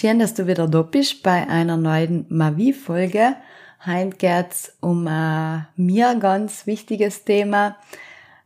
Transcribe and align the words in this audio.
Schön, 0.00 0.18
dass 0.18 0.32
du 0.32 0.46
wieder 0.46 0.66
da 0.66 0.80
bist 0.80 1.22
bei 1.22 1.46
einer 1.46 1.76
neuen 1.76 2.24
Mavi-Folge. 2.30 3.36
Heute 3.84 4.16
geht's 4.16 4.72
um 4.80 5.06
ein 5.06 5.66
mir 5.76 6.14
ganz 6.14 6.66
wichtiges 6.66 7.26
Thema, 7.26 7.76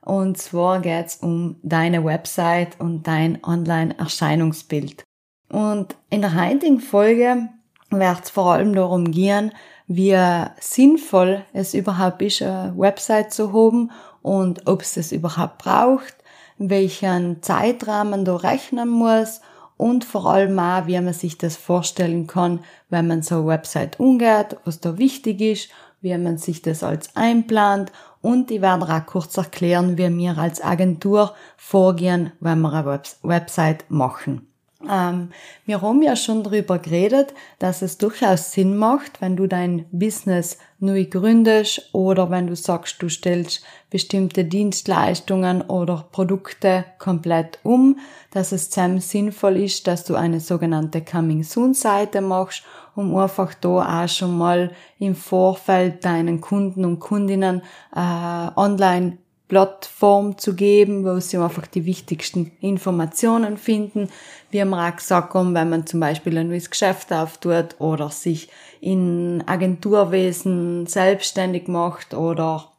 und 0.01 0.37
zwar 0.37 0.81
geht's 0.81 1.19
um 1.19 1.55
deine 1.63 2.05
Website 2.05 2.81
und 2.81 3.07
dein 3.07 3.39
Online-Erscheinungsbild. 3.45 5.05
Und 5.49 5.95
in 6.11 6.23
der 6.23 6.35
heutigen 6.35 6.81
Folge 6.81 7.49
wird 7.89 8.25
es 8.25 8.31
vor 8.31 8.55
allem 8.55 8.75
darum 8.75 9.13
gehen, 9.13 9.53
wie 9.87 10.19
sinnvoll 10.59 11.45
es 11.53 11.73
überhaupt 11.73 12.21
ist, 12.21 12.43
eine 12.43 12.75
Website 12.77 13.33
zu 13.33 13.53
haben 13.53 13.93
und 14.23 14.67
ob 14.67 14.83
es 14.83 14.95
das 14.95 15.13
überhaupt 15.13 15.59
braucht, 15.59 16.17
welchen 16.59 17.45
Zeitrahmen 17.45 18.25
du 18.25 18.35
rechnen 18.35 18.89
muss 18.89 19.41
und 19.77 20.05
vor 20.05 20.27
allem 20.27 20.59
auch, 20.59 20.87
wie 20.87 21.01
man 21.01 21.15
sich 21.15 21.39
das 21.39 21.57
vorstellen 21.57 22.27
kann, 22.27 22.61
wenn 22.91 23.07
man 23.07 23.23
so 23.23 23.37
eine 23.37 23.47
Website 23.47 23.99
umgeht, 23.99 24.57
was 24.65 24.81
da 24.81 24.99
wichtig 24.99 25.41
ist, 25.41 25.69
wie 26.01 26.17
man 26.17 26.39
sich 26.39 26.63
das 26.63 26.83
als 26.83 27.15
einplant 27.17 27.91
und 28.21 28.51
ich 28.51 28.63
werde 28.63 28.87
auch 28.87 29.07
kurz 29.07 29.37
erklären, 29.37 29.99
wie 29.99 30.17
wir 30.17 30.39
als 30.39 30.63
Agentur 30.63 31.35
vorgehen, 31.57 32.33
wenn 32.41 32.61
wir 32.61 32.73
eine 32.73 33.03
Website 33.23 33.85
machen. 33.91 34.54
Ähm, 34.91 35.31
wir 35.67 35.83
haben 35.83 36.03
ja 36.03 36.17
schon 36.17 36.43
darüber 36.43 36.79
geredet, 36.79 37.35
dass 37.59 37.83
es 37.83 37.99
durchaus 37.99 38.53
Sinn 38.53 38.77
macht, 38.77 39.21
wenn 39.21 39.37
du 39.37 39.47
dein 39.47 39.87
Business 39.93 40.59
neu 40.79 41.05
gründest 41.05 41.91
oder 41.93 42.31
wenn 42.31 42.47
du 42.47 42.57
sagst, 42.57 43.03
du 43.03 43.09
stellst 43.09 43.63
bestimmte 43.91 44.45
Dienstleistungen 44.45 45.63
oder 45.63 46.09
Produkte 46.13 46.85
komplett 46.99 47.59
um, 47.63 47.99
dass 48.33 48.53
es 48.53 48.71
sehr 48.71 49.01
sinnvoll 49.01 49.57
ist, 49.57 49.87
dass 49.87 50.05
du 50.05 50.15
eine 50.15 50.41
sogenannte 50.41 51.03
Coming 51.03 51.43
Soon 51.43 51.75
Seite 51.75 52.21
machst 52.21 52.65
um 52.95 53.17
einfach 53.17 53.55
da 53.55 54.05
auch 54.05 54.09
schon 54.09 54.37
mal 54.37 54.71
im 54.99 55.15
Vorfeld 55.15 56.05
deinen 56.05 56.41
Kunden 56.41 56.85
und 56.85 57.01
Kundinnen 57.01 57.63
äh, 57.95 58.49
online 58.57 59.19
Plattform 59.49 60.39
zu 60.39 60.55
geben, 60.55 61.05
wo 61.05 61.21
sie 61.21 61.37
einfach 61.37 61.67
die 61.67 61.85
wichtigsten 61.85 62.53
Informationen 62.61 63.59
finden. 63.59 64.09
Wie 64.51 64.65
wir 64.65 64.73
auch 64.73 64.97
gesagt 64.97 65.35
wenn 65.35 65.71
man 65.71 65.87
zum 65.87 66.01
Beispiel 66.01 66.39
ein 66.39 66.49
neues 66.49 66.71
Geschäft 66.71 67.13
auftut 67.13 67.77
oder 67.79 68.09
sich 68.11 68.49
in 68.81 69.45
Agenturwesen 69.47 70.87
selbstständig 70.87 71.69
macht 71.69 72.15
oder 72.15 72.71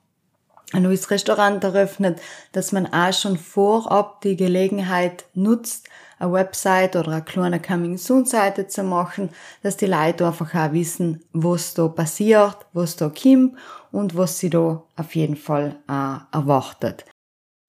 ein 0.73 0.83
neues 0.83 1.11
Restaurant 1.11 1.63
eröffnet, 1.63 2.19
dass 2.51 2.71
man 2.71 2.91
auch 2.91 3.13
schon 3.13 3.37
vorab 3.37 4.21
die 4.21 4.35
Gelegenheit 4.35 5.25
nutzt, 5.33 5.87
eine 6.17 6.31
Website 6.31 6.95
oder 6.95 7.11
eine 7.11 7.21
kleine 7.21 7.61
Coming 7.61 7.97
Soon 7.97 8.25
Seite 8.25 8.67
zu 8.67 8.83
machen, 8.83 9.29
dass 9.63 9.77
die 9.77 9.85
Leute 9.85 10.25
einfach 10.25 10.53
auch 10.55 10.71
wissen, 10.71 11.23
was 11.33 11.73
da 11.73 11.87
passiert, 11.87 12.57
was 12.73 12.95
da 12.95 13.09
kommt 13.09 13.57
und 13.95 14.17
was 14.17 14.39
sie 14.39 14.49
da 14.49 14.83
auf 14.97 15.15
jeden 15.15 15.37
Fall 15.37 15.77
auch 15.87 16.19
erwartet. 16.33 17.05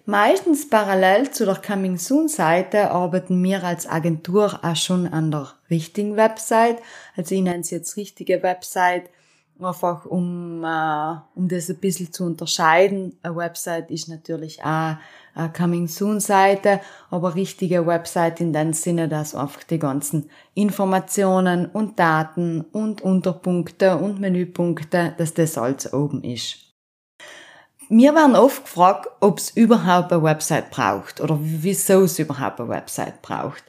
Meistens 0.07 0.69
parallel 0.69 1.31
zu 1.31 1.45
der 1.45 1.57
Coming 1.57 1.99
Soon 1.99 2.29
Seite 2.29 2.91
arbeiten 2.91 3.43
wir 3.43 3.63
als 3.63 3.89
Agentur 3.89 4.61
auch 4.63 4.77
schon 4.77 5.07
an 5.07 5.31
der 5.31 5.53
richtigen 5.71 6.17
Website. 6.17 6.79
Also 7.17 7.35
ich 7.35 7.43
nenne 7.43 7.61
es 7.61 7.71
jetzt 7.71 7.97
richtige 7.97 8.43
Website, 8.43 9.09
einfach 9.61 10.05
um, 10.05 10.63
äh, 10.65 11.15
um 11.35 11.49
das 11.49 11.69
ein 11.69 11.79
bisschen 11.79 12.13
zu 12.13 12.25
unterscheiden. 12.25 13.19
Eine 13.23 13.37
Website 13.37 13.91
ist 13.91 14.09
natürlich 14.09 14.63
auch 14.63 14.97
eine 15.35 15.53
Coming 15.57 15.89
Soon 15.89 16.21
Seite, 16.21 16.81
aber 17.11 17.35
richtige 17.35 17.87
Website 17.87 18.41
in 18.41 18.53
dem 18.53 18.73
Sinne, 18.73 19.09
dass 19.09 19.35
einfach 19.35 19.63
die 19.65 19.79
ganzen 19.79 20.31
Informationen 20.55 21.67
und 21.67 21.99
Daten 21.99 22.63
und 22.73 23.03
Unterpunkte 23.03 23.97
und 23.97 24.21
Menüpunkte, 24.21 25.15
dass 25.17 25.35
das 25.35 25.59
alles 25.59 25.93
oben 25.93 26.23
ist. 26.25 26.67
Mir 27.89 28.15
werden 28.15 28.35
oft 28.35 28.65
gefragt, 28.65 29.09
ob 29.21 29.39
es 29.39 29.51
überhaupt 29.51 30.13
eine 30.13 30.23
Website 30.23 30.71
braucht 30.71 31.21
oder 31.21 31.39
wieso 31.41 32.03
es 32.03 32.19
überhaupt 32.19 32.61
eine 32.61 32.69
Website 32.69 33.23
braucht. 33.23 33.63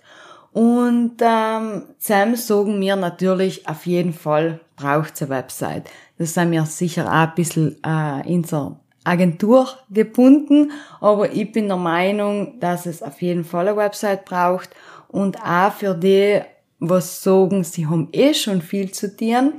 Und 0.52 1.16
ähm, 1.22 1.84
Sam 2.00 2.36
sagen 2.36 2.80
mir 2.80 2.96
natürlich, 2.96 3.68
auf 3.68 3.86
jeden 3.86 4.14
Fall 4.14 4.60
braucht 4.76 5.16
es 5.16 5.22
eine 5.22 5.32
Website. 5.32 5.90
Das 6.18 6.34
sind 6.34 6.52
wir 6.52 6.66
sicher 6.66 7.06
auch 7.08 7.28
ein 7.28 7.36
bisschen 7.36 7.78
äh, 7.86 8.28
in 8.28 8.44
so 8.44 8.78
Agentur 9.04 9.70
gebunden, 9.90 10.72
aber 11.00 11.32
ich 11.32 11.52
bin 11.52 11.68
der 11.68 11.78
Meinung, 11.78 12.60
dass 12.60 12.86
es 12.86 13.02
auf 13.02 13.22
jeden 13.22 13.46
Fall 13.46 13.68
eine 13.68 13.78
Website 13.78 14.26
braucht 14.26 14.70
und 15.08 15.42
auch 15.42 15.72
für 15.72 15.96
die, 15.96 16.42
was 16.80 17.24
sagen, 17.24 17.64
sie 17.64 17.88
haben 17.88 18.10
eh 18.12 18.34
schon 18.34 18.62
viel 18.62 18.92
zu 18.92 19.16
tun 19.16 19.54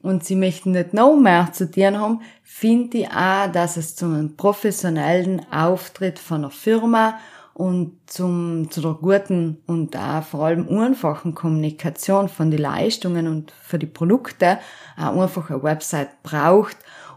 und 0.00 0.24
sie 0.24 0.36
möchten 0.36 0.70
nicht 0.70 0.94
noch 0.94 1.16
mehr 1.16 1.50
zu 1.52 1.70
tun 1.70 1.98
haben, 1.98 2.20
finde 2.42 2.98
ich 2.98 3.08
auch, 3.10 3.50
dass 3.50 3.76
es 3.76 3.96
zum 3.96 4.36
professionellen 4.36 5.44
Auftritt 5.50 6.18
von 6.20 6.38
einer 6.38 6.50
Firma 6.50 7.18
und 7.54 7.98
zum, 8.06 8.68
zu 8.70 8.80
der 8.80 8.94
guten 8.94 9.62
und 9.66 9.96
auch 9.96 10.24
vor 10.24 10.46
allem 10.46 10.68
einfachen 10.68 11.34
Kommunikation 11.34 12.28
von 12.28 12.50
den 12.50 12.60
Leistungen 12.60 13.28
und 13.28 13.52
für 13.52 13.78
die 13.78 13.86
Produkte 13.86 14.58
auch 14.96 15.20
einfach 15.20 15.50
eine 15.50 15.62
Website 15.62 16.22
braucht. 16.24 16.76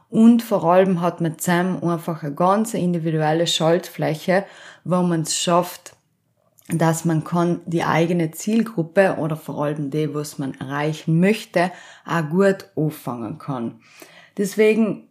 Und 0.10 0.42
vor 0.42 0.64
allem 0.64 1.02
hat 1.02 1.20
man 1.22 1.38
zusammen 1.38 1.84
einfach 1.84 2.24
eine 2.24 2.34
ganz 2.34 2.74
individuelle 2.76 3.48
Schaltfläche, 3.48 4.46
wo 4.86 5.02
man 5.02 5.22
es 5.22 5.36
schafft, 5.36 5.96
dass 6.70 7.04
man 7.04 7.24
kann 7.24 7.62
die 7.66 7.84
eigene 7.84 8.32
Zielgruppe 8.32 9.18
oder 9.20 9.36
vor 9.36 9.66
allem 9.66 9.90
die, 9.90 10.14
was 10.14 10.38
man 10.38 10.54
erreichen 10.54 11.20
möchte, 11.20 11.72
auch 12.06 12.30
gut 12.30 12.70
auffangen 12.76 13.38
kann. 13.38 13.80
Deswegen 14.38 15.07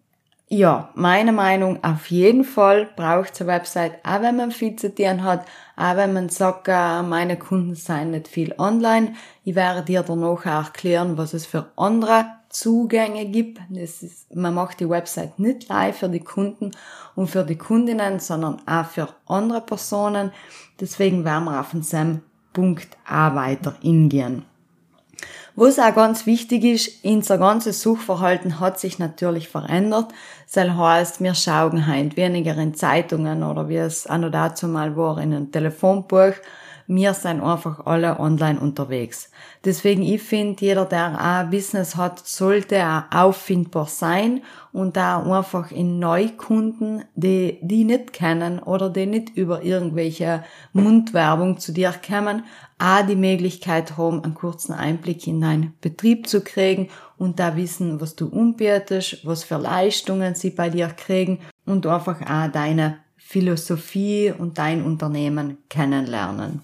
ja, 0.48 0.90
meine 0.94 1.32
Meinung, 1.32 1.82
auf 1.82 2.08
jeden 2.08 2.44
Fall 2.44 2.88
braucht 2.94 3.34
es 3.34 3.40
eine 3.40 3.48
Website, 3.48 3.94
auch 4.04 4.22
wenn 4.22 4.36
man 4.36 4.52
viel 4.52 4.76
zu 4.76 4.94
tun 4.94 5.24
hat, 5.24 5.44
auch 5.76 5.96
wenn 5.96 6.12
man 6.12 6.28
sagt, 6.28 6.68
äh, 6.68 7.02
meine 7.02 7.36
Kunden 7.36 7.74
seien 7.74 8.12
nicht 8.12 8.28
viel 8.28 8.54
online. 8.56 9.14
Ich 9.42 9.56
werde 9.56 9.82
dir 9.82 10.04
danach 10.04 10.28
auch 10.28 10.44
erklären, 10.44 11.18
was 11.18 11.34
es 11.34 11.46
für 11.46 11.72
andere 11.76 12.26
Zugänge 12.48 13.26
gibt. 13.26 13.58
Das 13.70 14.04
ist, 14.04 14.34
man 14.36 14.54
macht 14.54 14.78
die 14.78 14.88
Website 14.88 15.36
nicht 15.40 15.68
live 15.68 15.98
für 15.98 16.08
die 16.08 16.20
Kunden 16.20 16.70
und 17.16 17.26
für 17.26 17.42
die 17.42 17.58
Kundinnen, 17.58 18.20
sondern 18.20 18.62
auch 18.66 18.86
für 18.86 19.08
andere 19.26 19.60
Personen. 19.60 20.30
Deswegen 20.80 21.24
werden 21.24 21.44
wir 21.44 21.58
auf 21.58 21.70
den 21.72 22.22
Punkt 22.52 22.96
auch 23.04 23.34
weiter 23.34 23.74
hingehen. 23.82 24.44
Was 25.58 25.78
auch 25.78 25.94
ganz 25.94 26.26
wichtig 26.26 26.64
ist, 26.64 27.02
unser 27.02 27.38
ganzes 27.38 27.80
Suchverhalten 27.80 28.60
hat 28.60 28.78
sich 28.78 28.98
natürlich 28.98 29.48
verändert. 29.48 30.12
Das 30.52 30.68
heißt, 30.68 31.22
wir 31.22 31.34
schauen 31.34 31.86
halt 31.86 32.18
weniger 32.18 32.54
in 32.58 32.74
Zeitungen 32.74 33.42
oder 33.42 33.66
wie 33.70 33.76
es 33.76 34.06
auch 34.06 34.18
noch 34.18 34.30
dazu 34.30 34.68
mal 34.68 34.98
war 34.98 35.16
in 35.16 35.32
einem 35.32 35.50
Telefonbuch. 35.50 36.34
Wir 36.88 37.14
sind 37.14 37.40
einfach 37.40 37.84
alle 37.84 38.20
online 38.20 38.60
unterwegs. 38.60 39.30
Deswegen, 39.64 40.02
ich 40.02 40.22
finde, 40.22 40.64
jeder, 40.64 40.84
der 40.84 41.20
ein 41.20 41.50
Business 41.50 41.96
hat, 41.96 42.26
sollte 42.26 42.80
auch 42.86 43.02
auffindbar 43.10 43.86
sein 43.86 44.42
und 44.72 44.96
da 44.96 45.22
einfach 45.22 45.72
in 45.72 45.98
Neukunden, 45.98 47.04
die 47.16 47.58
die 47.62 47.84
nicht 47.84 48.12
kennen 48.12 48.60
oder 48.60 48.88
die 48.88 49.06
nicht 49.06 49.36
über 49.36 49.62
irgendwelche 49.62 50.44
Mundwerbung 50.72 51.58
zu 51.58 51.72
dir 51.72 51.92
kommen, 52.06 52.44
auch 52.78 53.04
die 53.06 53.16
Möglichkeit 53.16 53.96
haben, 53.96 54.22
einen 54.22 54.34
kurzen 54.34 54.72
Einblick 54.72 55.26
in 55.26 55.40
deinen 55.40 55.74
Betrieb 55.80 56.28
zu 56.28 56.42
kriegen 56.42 56.88
und 57.16 57.40
da 57.40 57.56
wissen, 57.56 58.00
was 58.00 58.14
du 58.14 58.28
umbietest, 58.28 59.26
was 59.26 59.42
für 59.42 59.56
Leistungen 59.56 60.34
sie 60.34 60.50
bei 60.50 60.70
dir 60.70 60.88
kriegen 60.88 61.40
und 61.64 61.86
einfach 61.86 62.20
auch 62.22 62.52
deine 62.52 62.98
Philosophie 63.16 64.32
und 64.36 64.58
dein 64.58 64.84
Unternehmen 64.84 65.58
kennenlernen. 65.68 66.62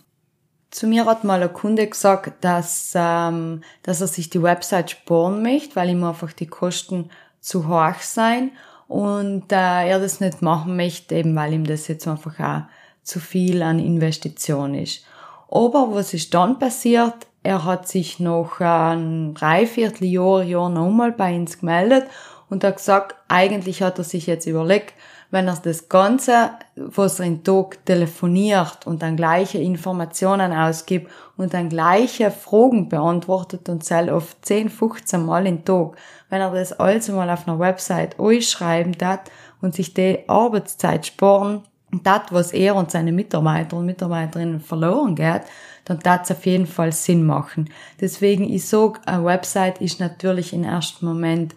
Zu 0.72 0.86
mir 0.86 1.04
hat 1.04 1.22
mal 1.22 1.42
ein 1.42 1.52
Kunde 1.52 1.86
gesagt, 1.86 2.42
dass, 2.42 2.94
ähm, 2.94 3.60
dass 3.82 4.00
er 4.00 4.06
sich 4.06 4.30
die 4.30 4.42
Website 4.42 4.90
sparen 4.90 5.42
möchte, 5.42 5.76
weil 5.76 5.90
ihm 5.90 6.02
einfach 6.02 6.32
die 6.32 6.46
Kosten 6.46 7.10
zu 7.40 7.68
hoch 7.68 8.00
sein 8.00 8.52
und 8.88 9.52
äh, 9.52 9.88
er 9.88 10.00
das 10.00 10.20
nicht 10.20 10.40
machen 10.40 10.74
möchte, 10.74 11.14
eben 11.14 11.36
weil 11.36 11.52
ihm 11.52 11.66
das 11.66 11.88
jetzt 11.88 12.08
einfach 12.08 12.40
auch 12.40 12.62
zu 13.02 13.20
viel 13.20 13.62
an 13.62 13.78
Investition 13.78 14.74
ist. 14.74 15.04
Aber 15.50 15.94
was 15.94 16.14
ist 16.14 16.32
dann 16.32 16.58
passiert? 16.58 17.26
Er 17.42 17.66
hat 17.66 17.86
sich 17.86 18.18
noch 18.18 18.58
ein 18.60 19.34
Dreivierteljahr, 19.34 20.42
Jahr 20.42 20.70
nochmal 20.70 21.12
bei 21.12 21.36
uns 21.36 21.58
gemeldet 21.58 22.06
und 22.48 22.64
hat 22.64 22.78
gesagt, 22.78 23.14
eigentlich 23.28 23.82
hat 23.82 23.98
er 23.98 24.04
sich 24.04 24.26
jetzt 24.26 24.46
überlegt, 24.46 24.94
wenn 25.32 25.48
er 25.48 25.56
das 25.56 25.88
Ganze, 25.88 26.50
was 26.76 27.18
er 27.18 27.26
in 27.26 27.42
Tag 27.42 27.84
telefoniert 27.86 28.86
und 28.86 29.00
dann 29.00 29.16
gleiche 29.16 29.58
Informationen 29.58 30.52
ausgibt 30.52 31.10
und 31.38 31.54
dann 31.54 31.70
gleiche 31.70 32.30
Fragen 32.30 32.90
beantwortet 32.90 33.68
und 33.70 33.82
zählt 33.82 34.10
auf 34.10 34.36
10, 34.42 34.68
15 34.68 35.24
Mal 35.24 35.46
in 35.46 35.64
Tag, 35.64 35.96
wenn 36.28 36.42
er 36.42 36.50
das 36.50 36.74
also 36.74 37.14
mal 37.14 37.30
auf 37.30 37.48
einer 37.48 37.58
Website 37.58 38.14
schreiben 38.44 38.92
hat 39.02 39.30
und 39.62 39.74
sich 39.74 39.94
die 39.94 40.20
Arbeitszeit 40.28 41.06
sparen, 41.06 41.62
das, 42.04 42.22
was 42.30 42.52
er 42.52 42.76
und 42.76 42.90
seine 42.90 43.12
Mitarbeiter 43.12 43.78
und 43.78 43.86
Mitarbeiterinnen 43.86 44.60
verloren 44.60 45.14
geht, 45.14 45.42
dann 45.86 45.98
das 46.02 46.30
auf 46.30 46.44
jeden 46.44 46.66
Fall 46.66 46.92
Sinn 46.92 47.24
machen. 47.24 47.70
Deswegen, 48.00 48.44
ich 48.44 48.66
sag, 48.66 49.00
eine 49.06 49.24
Website 49.24 49.80
ist 49.80 49.98
natürlich 49.98 50.52
im 50.52 50.64
ersten 50.64 51.06
Moment 51.06 51.54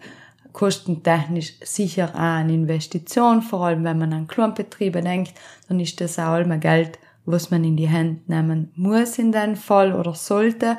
kostentechnisch 0.56 1.52
sicher 1.62 2.12
auch 2.14 2.18
eine 2.18 2.54
Investition, 2.54 3.42
vor 3.42 3.66
allem 3.66 3.84
wenn 3.84 3.98
man 3.98 4.14
an 4.14 4.26
Klonbetriebe 4.26 5.02
denkt, 5.02 5.34
dann 5.68 5.78
ist 5.80 6.00
das 6.00 6.18
auch 6.18 6.38
immer 6.38 6.56
Geld, 6.56 6.98
was 7.26 7.50
man 7.50 7.62
in 7.62 7.76
die 7.76 7.90
Hand 7.90 8.26
nehmen 8.30 8.72
muss 8.74 9.18
in 9.18 9.32
dem 9.32 9.54
Fall 9.54 9.92
oder 9.92 10.14
sollte. 10.14 10.78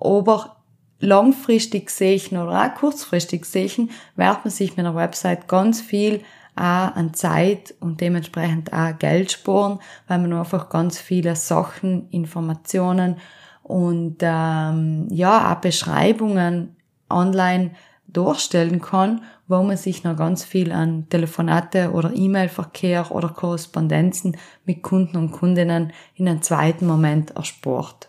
Aber 0.00 0.58
langfristig 1.00 1.90
sehen 1.90 2.38
oder 2.38 2.66
auch 2.66 2.78
kurzfristig 2.78 3.46
sehen, 3.46 3.90
wird 4.14 4.44
man 4.44 4.50
sich 4.50 4.76
mit 4.76 4.86
einer 4.86 4.94
Website 4.94 5.48
ganz 5.48 5.80
viel 5.80 6.20
auch 6.54 6.94
an 6.94 7.12
Zeit 7.12 7.74
und 7.80 8.00
dementsprechend 8.00 8.72
auch 8.72 8.96
Geld 8.96 9.32
sparen, 9.32 9.80
weil 10.06 10.20
man 10.20 10.34
einfach 10.34 10.68
ganz 10.68 11.00
viele 11.00 11.34
Sachen, 11.34 12.08
Informationen 12.10 13.16
und 13.64 14.18
ähm, 14.20 15.08
ja 15.10 15.52
auch 15.52 15.60
Beschreibungen 15.60 16.76
online 17.10 17.72
darstellen 18.08 18.80
kann, 18.80 19.22
wo 19.48 19.62
man 19.62 19.76
sich 19.76 20.04
noch 20.04 20.16
ganz 20.16 20.44
viel 20.44 20.72
an 20.72 21.08
Telefonate 21.08 21.92
oder 21.92 22.12
E-Mail-Verkehr 22.14 23.10
oder 23.10 23.28
Korrespondenzen 23.28 24.36
mit 24.64 24.82
Kunden 24.82 25.16
und 25.16 25.32
Kundinnen 25.32 25.92
in 26.14 26.28
einem 26.28 26.42
zweiten 26.42 26.86
Moment 26.86 27.30
erspart. 27.30 28.08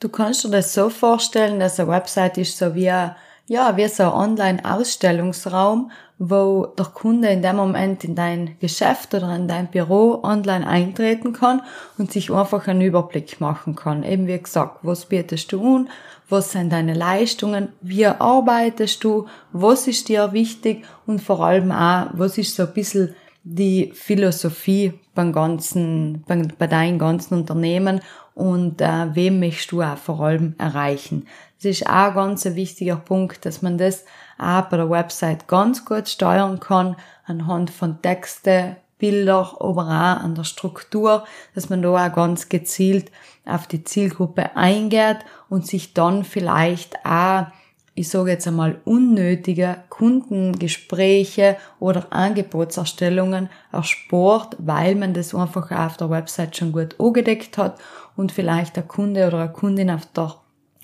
Du 0.00 0.08
kannst 0.08 0.44
dir 0.44 0.50
das 0.50 0.74
so 0.74 0.90
vorstellen, 0.90 1.58
dass 1.58 1.80
eine 1.80 1.88
Website 1.88 2.38
ist 2.38 2.56
so 2.56 2.74
wie 2.74 2.90
ein, 2.90 3.16
ja, 3.46 3.76
wie 3.76 3.88
so 3.88 4.04
ein 4.04 4.12
Online-Ausstellungsraum, 4.12 5.90
wo 6.18 6.66
der 6.66 6.86
Kunde 6.86 7.28
in 7.28 7.42
dem 7.42 7.56
Moment 7.56 8.02
in 8.02 8.16
dein 8.16 8.56
Geschäft 8.58 9.14
oder 9.14 9.34
in 9.36 9.46
dein 9.46 9.68
Büro 9.68 10.20
online 10.24 10.66
eintreten 10.66 11.32
kann 11.32 11.62
und 11.96 12.10
sich 12.10 12.32
einfach 12.32 12.66
einen 12.66 12.80
Überblick 12.80 13.40
machen 13.40 13.76
kann. 13.76 14.02
Eben 14.02 14.26
wie 14.26 14.38
gesagt, 14.38 14.78
was 14.82 15.06
bietest 15.06 15.52
du 15.52 15.76
an, 15.76 15.88
was 16.28 16.52
sind 16.52 16.72
deine 16.72 16.94
Leistungen, 16.94 17.68
wie 17.80 18.06
arbeitest 18.06 19.02
du, 19.04 19.26
was 19.52 19.86
ist 19.86 20.08
dir 20.08 20.32
wichtig 20.32 20.84
und 21.06 21.22
vor 21.22 21.40
allem 21.40 21.70
auch, 21.70 22.08
was 22.14 22.36
ist 22.36 22.56
so 22.56 22.64
ein 22.64 22.72
bisschen 22.72 23.14
die 23.44 23.92
Philosophie 23.94 24.94
beim 25.14 25.32
ganzen, 25.32 26.24
bei, 26.26 26.42
bei 26.58 26.66
deinem 26.66 26.98
ganzen 26.98 27.34
Unternehmen 27.34 28.00
und 28.34 28.80
äh, 28.80 29.14
wem 29.14 29.40
möchtest 29.40 29.72
du 29.72 29.82
auch 29.82 29.96
vor 29.96 30.20
allem 30.20 30.54
erreichen. 30.58 31.26
Das 31.56 31.66
ist 31.66 31.86
auch 31.86 32.08
ein 32.08 32.14
ganz 32.14 32.44
wichtiger 32.44 32.96
Punkt, 32.96 33.44
dass 33.46 33.62
man 33.62 33.78
das 33.78 34.04
auch 34.38 34.62
bei 34.62 34.76
der 34.76 34.90
Website 34.90 35.48
ganz 35.48 35.84
gut 35.84 36.08
steuern 36.08 36.60
kann, 36.60 36.96
anhand 37.26 37.70
von 37.70 38.00
Texte, 38.00 38.76
Bilder, 38.98 39.56
aber 39.60 39.82
auch 39.82 40.22
an 40.22 40.34
der 40.34 40.44
Struktur, 40.44 41.24
dass 41.54 41.68
man 41.70 41.82
da 41.82 42.06
auch 42.06 42.14
ganz 42.14 42.48
gezielt 42.48 43.10
auf 43.46 43.66
die 43.66 43.84
Zielgruppe 43.84 44.56
eingeht 44.56 45.18
und 45.48 45.66
sich 45.66 45.94
dann 45.94 46.24
vielleicht 46.24 47.04
auch, 47.04 47.46
ich 47.94 48.08
sage 48.08 48.32
jetzt 48.32 48.46
einmal, 48.46 48.80
unnötige 48.84 49.78
Kundengespräche 49.88 51.56
oder 51.80 52.06
Angebotserstellungen 52.10 53.48
erspart, 53.72 54.56
weil 54.58 54.94
man 54.94 55.14
das 55.14 55.34
einfach 55.34 55.70
auf 55.70 55.96
der 55.96 56.10
Website 56.10 56.56
schon 56.56 56.72
gut 56.72 56.96
angedeckt 57.00 57.58
hat 57.58 57.78
und 58.16 58.32
vielleicht 58.32 58.76
der 58.76 58.84
Kunde 58.84 59.26
oder 59.26 59.40
eine 59.40 59.52
Kundin 59.52 59.90
auf 59.90 60.06
der 60.06 60.34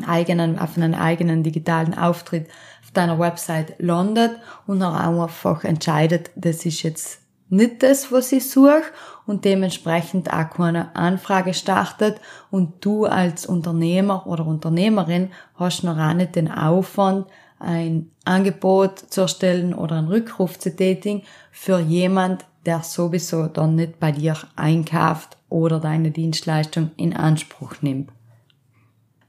eigenen, 0.06 0.58
auf 0.58 0.76
einen 0.76 0.94
eigenen 0.94 1.42
digitalen 1.42 1.96
Auftritt 1.96 2.48
auf 2.48 2.54
deiner 2.96 3.18
Website 3.18 3.74
landet 3.78 4.32
und 4.66 4.82
auch 4.82 4.94
einfach 4.94 5.64
entscheidet, 5.64 6.30
das 6.36 6.64
ist 6.64 6.82
jetzt 6.82 7.20
nicht 7.48 7.82
das, 7.82 8.10
was 8.10 8.32
ich 8.32 8.48
suche 8.50 8.82
und 9.26 9.44
dementsprechend 9.44 10.32
auch 10.32 10.50
keine 10.50 10.94
Anfrage 10.96 11.54
startet 11.54 12.20
und 12.50 12.84
du 12.84 13.04
als 13.04 13.46
Unternehmer 13.46 14.26
oder 14.26 14.46
Unternehmerin 14.46 15.30
hast 15.56 15.84
noch 15.84 15.98
auch 15.98 16.14
nicht 16.14 16.36
den 16.36 16.50
Aufwand, 16.50 17.26
ein 17.58 18.10
Angebot 18.24 18.98
zu 18.98 19.22
erstellen 19.22 19.74
oder 19.74 19.96
einen 19.96 20.08
Rückruf 20.08 20.58
zu 20.58 20.74
tätigen 20.74 21.22
für 21.50 21.78
jemand, 21.78 22.44
der 22.66 22.82
sowieso 22.82 23.46
dann 23.46 23.76
nicht 23.76 24.00
bei 24.00 24.12
dir 24.12 24.36
einkauft 24.56 25.36
oder 25.48 25.80
deine 25.80 26.10
Dienstleistung 26.10 26.90
in 26.96 27.14
Anspruch 27.14 27.74
nimmt. 27.80 28.10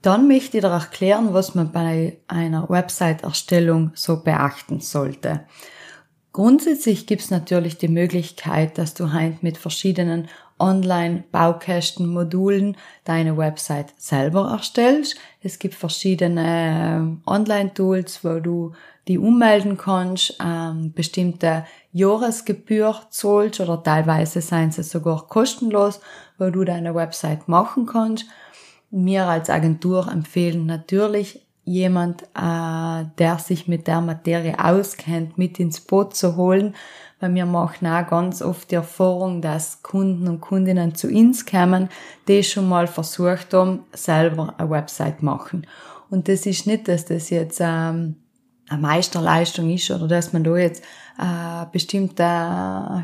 Dann 0.05 0.27
möchte 0.27 0.57
ich 0.57 0.61
dir 0.61 0.69
erklären, 0.69 1.33
was 1.33 1.55
man 1.55 1.71
bei 1.71 2.19
einer 2.27 2.69
Website-Erstellung 2.69 3.89
so 3.95 4.21
beachten 4.21 4.79
sollte. 4.79 5.45
Grundsätzlich 6.31 7.07
gibt 7.07 7.23
es 7.23 7.31
natürlich 7.31 7.79
die 7.79 7.87
Möglichkeit, 7.87 8.77
dass 8.77 8.93
du 8.93 9.13
halt 9.13 9.41
mit 9.41 9.57
verschiedenen 9.57 10.27
Online-Baukästen, 10.59 12.05
Modulen 12.05 12.77
deine 13.03 13.35
Website 13.35 13.95
selber 13.97 14.51
erstellst. 14.51 15.15
Es 15.41 15.57
gibt 15.57 15.73
verschiedene 15.73 17.17
äh, 17.25 17.27
Online-Tools, 17.27 18.23
wo 18.23 18.39
du 18.39 18.73
die 19.07 19.17
ummelden 19.17 19.75
kannst, 19.75 20.37
ähm, 20.39 20.93
bestimmte 20.93 21.65
Jahresgebühr 21.93 22.95
zahlst 23.09 23.59
oder 23.59 23.81
teilweise 23.81 24.41
seien 24.41 24.71
sie 24.71 24.83
sogar 24.83 25.27
kostenlos, 25.27 25.99
wo 26.37 26.51
du 26.51 26.63
deine 26.63 26.93
Website 26.93 27.47
machen 27.47 27.87
kannst. 27.87 28.25
Wir 28.97 29.25
als 29.25 29.49
Agentur 29.49 30.09
empfehlen 30.09 30.65
natürlich 30.67 31.45
jemand, 31.65 32.23
äh, 32.33 33.05
der 33.17 33.39
sich 33.39 33.67
mit 33.67 33.87
der 33.87 33.99
Materie 33.99 34.57
auskennt, 34.57 35.37
mit 35.37 35.59
ins 35.59 35.81
Boot 35.81 36.15
zu 36.15 36.37
holen, 36.37 36.75
weil 37.19 37.33
wir 37.33 37.45
machen 37.45 37.87
auch 37.87 38.07
ganz 38.07 38.41
oft 38.41 38.71
die 38.71 38.75
Erfahrung, 38.75 39.41
dass 39.41 39.83
Kunden 39.83 40.29
und 40.29 40.39
Kundinnen 40.39 40.95
zu 40.95 41.09
uns 41.09 41.45
kommen, 41.45 41.89
die 42.29 42.41
schon 42.41 42.69
mal 42.69 42.87
versucht 42.87 43.53
haben, 43.53 43.83
selber 43.91 44.53
eine 44.57 44.69
Website 44.69 45.21
machen. 45.21 45.67
Und 46.09 46.29
das 46.29 46.45
ist 46.45 46.65
nicht, 46.65 46.87
dass 46.87 47.03
das 47.03 47.29
jetzt 47.31 47.59
ähm, 47.61 48.15
eine 48.69 48.81
Meisterleistung 48.81 49.69
ist 49.69 49.91
oder 49.91 50.07
dass 50.07 50.33
man 50.33 50.43
da 50.43 50.55
jetzt 50.57 50.83
äh, 51.19 51.65
bestimmte 51.71 52.23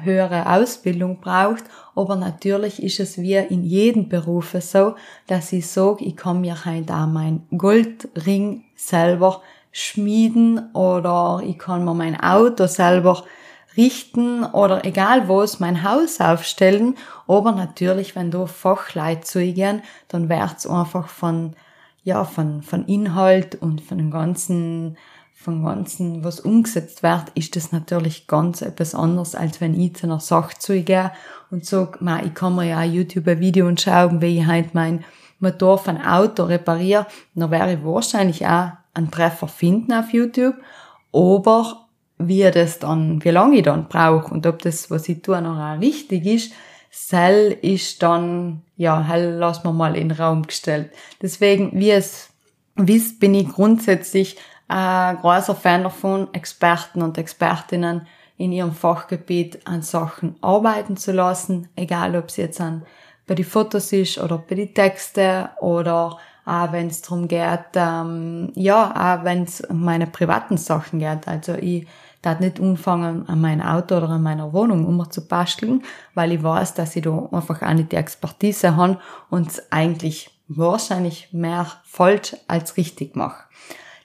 höhere 0.03 0.51
Ausbildung 0.51 1.20
braucht. 1.20 1.63
Aber 1.96 2.15
natürlich 2.15 2.82
ist 2.82 3.00
es 3.00 3.18
wie 3.18 3.36
in 3.36 3.63
jedem 3.63 4.10
Beruf 4.10 4.56
so, 4.60 4.96
dass 5.27 5.53
ich 5.53 5.68
sage, 5.68 6.03
ich 6.03 6.15
kann 6.15 6.41
mir 6.41 6.65
halt 6.65 6.91
auch 6.91 7.08
mein 7.08 7.44
Goldring 7.56 8.63
selber 8.75 9.41
schmieden 9.72 10.74
oder 10.74 11.41
ich 11.46 11.58
kann 11.58 11.86
mir 11.86 11.94
mein 11.94 12.20
Auto 12.20 12.68
selber 12.68 13.24
richten 13.77 14.44
oder 14.44 14.84
egal 14.84 15.30
was, 15.30 15.60
mein 15.60 15.84
Haus 15.84 16.20
aufstellen. 16.20 16.96
Aber 17.27 17.53
natürlich, 17.53 18.15
wenn 18.15 18.32
du 18.32 18.48
Fachleute 18.48 19.22
zugehen, 19.22 19.82
dann 20.10 20.27
wird's 20.27 20.68
einfach 20.68 21.08
von 21.08 21.56
ja, 22.03 22.24
von, 22.24 22.63
von 22.63 22.86
Inhalt 22.86 23.56
und 23.56 23.82
von 23.82 23.98
dem 23.98 24.12
ganzen, 24.12 24.98
von 25.41 25.63
ganzen, 25.63 26.24
was 26.24 26.39
umgesetzt 26.39 27.01
wird, 27.01 27.29
ist 27.33 27.55
das 27.55 27.71
natürlich 27.71 28.27
ganz 28.27 28.62
etwas 28.62 28.93
anderes, 28.93 29.33
als 29.33 29.60
wenn 29.60 29.79
ich 29.79 29.95
zu 29.95 30.05
einer 30.05 30.19
Sache 30.19 30.57
zugehe 30.60 31.12
und 31.50 31.65
sage, 31.65 31.98
ich 32.24 32.33
kann 32.36 32.55
mir 32.55 32.67
ja 32.67 32.77
ein 32.77 32.93
YouTube-Video 32.93 33.67
anschauen, 33.67 34.21
wie 34.21 34.39
ich 34.39 34.45
halt 34.45 34.75
mein 34.75 35.03
Motor 35.39 35.79
von 35.79 35.98
Auto 35.98 36.43
repariere, 36.43 37.07
dann 37.33 37.50
wäre 37.50 37.74
ich 37.74 37.83
wahrscheinlich 37.83 38.45
auch 38.45 38.69
einen 38.93 39.10
Treffer 39.10 39.48
finden 39.48 39.93
auf 39.93 40.13
YouTube, 40.13 40.55
aber 41.12 41.88
wie 42.19 42.50
das 42.51 42.77
dann, 42.77 43.24
wie 43.24 43.29
lange 43.29 43.57
ich 43.57 43.63
dann 43.63 43.88
brauche 43.88 44.31
und 44.31 44.45
ob 44.45 44.62
das, 44.62 44.91
was 44.91 45.10
ich 45.10 45.24
tue, 45.24 45.41
noch 45.41 45.57
auch 45.57 45.79
richtig 45.79 46.25
ist, 46.27 46.53
Cell 46.91 47.57
ist 47.62 48.03
dann, 48.03 48.62
ja, 48.75 49.01
hell 49.01 49.38
lassen 49.38 49.63
wir 49.63 49.74
mal 49.74 49.95
in 49.95 50.10
den 50.10 50.17
Raum 50.17 50.43
gestellt. 50.43 50.91
Deswegen, 51.21 51.71
wie 51.74 51.89
es 51.89 52.29
wisst, 52.75 53.19
bin 53.19 53.33
ich 53.33 53.48
grundsätzlich 53.48 54.38
ein 54.72 55.18
großer 55.18 55.56
Fan 55.56 55.84
davon, 55.84 56.34
Experten 56.34 57.01
und 57.01 57.18
Expertinnen 57.18 58.08
in 58.38 58.51
ihrem 58.51 58.72
Fachgebiet 58.72 59.68
an 59.68 59.82
Sachen 59.82 60.36
arbeiten 60.42 60.96
zu 60.98 61.12
lassen, 61.12 61.68
egal 61.75 62.16
ob 62.16 62.30
es 62.30 62.38
jetzt 62.38 62.62
an 62.62 62.84
bei 63.28 63.36
die 63.36 63.44
Fotos 63.44 63.92
ist 63.92 64.18
oder 64.18 64.38
bei 64.38 64.56
die 64.56 64.74
Texte 64.74 65.50
oder 65.60 66.18
auch 66.46 66.72
wenn 66.72 66.88
es 66.88 67.01
darum 67.01 67.28
geht, 67.28 67.60
ähm, 67.75 68.51
ja, 68.56 69.20
auch 69.20 69.24
wenn 69.24 69.44
es 69.44 69.62
um 69.62 69.84
meine 69.84 70.08
privaten 70.08 70.58
Sachen 70.58 71.00
geht. 71.00 71.28
Also 71.28 71.54
ich 71.54 71.86
darf 72.22 72.40
nicht 72.40 72.60
anfangen, 72.60 73.28
an 73.28 73.42
meinem 73.42 73.62
Auto 73.62 73.98
oder 73.98 74.10
an 74.10 74.24
meiner 74.24 74.54
Wohnung 74.54 74.88
immer 74.88 75.10
zu 75.10 75.28
basteln, 75.28 75.84
weil 76.16 76.32
ich 76.32 76.44
weiß, 76.44 76.74
dass 76.74 76.96
ich 76.96 77.04
da 77.04 77.30
einfach 77.32 77.62
auch 77.62 77.74
nicht 77.74 77.92
die 77.92 77.98
Expertise 77.98 78.75
habe 78.75 79.00
und 79.30 79.50
es 79.50 79.72
eigentlich 79.72 80.32
wahrscheinlich 80.48 81.30
mehr 81.32 81.68
falsch 81.84 82.36
als 82.48 82.78
richtig 82.78 83.16
mache. 83.16 83.44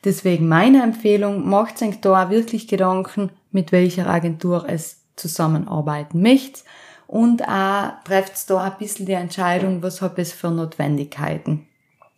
Deswegen 0.07 0.47
meine 0.47 0.85
Empfehlung, 0.85 1.49
macht 1.49 1.83
euch 1.83 2.01
da 2.01 2.31
wirklich 2.31 2.69
Gedanken, 2.69 3.31
mit 3.51 3.73
welcher 3.73 4.07
Agentur 4.07 4.65
es 4.69 5.03
zusammenarbeiten 5.17 6.23
möchtet 6.23 6.63
und 7.09 7.43
auch 7.49 7.91
trefft 8.05 8.49
da 8.49 8.63
ein 8.63 8.79
bisschen 8.79 9.07
die 9.07 9.15
Entscheidung, 9.15 9.83
was 9.83 10.01
habe 10.03 10.23
ich 10.23 10.29
für 10.29 10.53
Notwendigkeiten. 10.53 11.67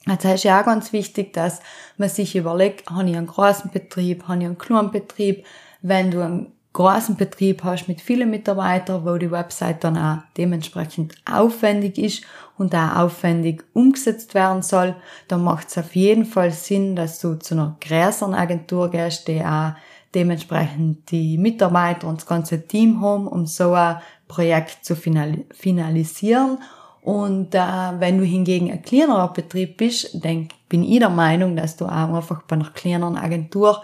Also 0.05 0.29
ist 0.29 0.45
ja 0.45 0.61
auch 0.61 0.67
ganz 0.67 0.93
wichtig, 0.93 1.33
dass 1.33 1.63
man 1.97 2.11
sich 2.11 2.37
überlegt, 2.37 2.91
habe 2.91 3.09
ich 3.09 3.17
einen 3.17 3.27
großen 3.27 3.71
Betrieb, 3.71 4.29
habe 4.29 4.41
ich 4.41 4.45
einen 4.45 4.59
kleinen 4.59 4.91
Betrieb, 4.91 5.47
wenn 5.81 6.11
du 6.11 6.47
großen 6.73 7.17
Betrieb 7.17 7.65
hast 7.65 7.89
mit 7.89 8.01
vielen 8.01 8.31
Mitarbeitern, 8.31 9.05
wo 9.05 9.17
die 9.17 9.31
Website 9.31 9.85
dann 9.85 9.97
auch 9.97 10.19
dementsprechend 10.37 11.15
aufwendig 11.31 11.99
ist 11.99 12.23
und 12.57 12.75
auch 12.75 12.97
aufwendig 12.97 13.65
umgesetzt 13.73 14.35
werden 14.35 14.63
soll, 14.63 14.95
dann 15.29 15.43
macht 15.43 15.69
es 15.69 15.79
auf 15.79 15.95
jeden 15.97 16.25
Fall 16.25 16.51
Sinn, 16.51 16.95
dass 16.97 17.21
du 17.21 17.35
zu 17.35 17.55
einer 17.55 17.77
größeren 17.81 18.35
Agentur 18.35 18.91
gehst, 18.91 19.29
die 19.29 19.45
auch 19.45 19.73
dementsprechend 20.15 21.11
die 21.11 21.39
Mitarbeiter 21.39 22.07
und 22.07 22.21
das 22.21 22.27
ganze 22.27 22.67
Team 22.67 23.01
haben, 23.01 23.27
um 23.27 23.47
so 23.47 23.73
ein 23.73 23.99
Projekt 24.27 24.85
zu 24.85 24.97
finalisieren. 24.97 26.59
Und 27.03 27.55
äh, 27.55 27.59
wenn 27.99 28.19
du 28.19 28.25
hingegen 28.25 28.71
ein 28.71 28.83
kleinerer 28.83 29.33
Betrieb 29.33 29.79
bist, 29.79 30.23
denk, 30.25 30.51
bin 30.69 30.83
ich 30.83 30.99
der 30.99 31.09
Meinung, 31.09 31.57
dass 31.57 31.77
du 31.77 31.87
auch 31.87 32.15
einfach 32.15 32.43
bei 32.43 32.57
einer 32.57 32.71
kleineren 32.71 33.17
Agentur 33.17 33.83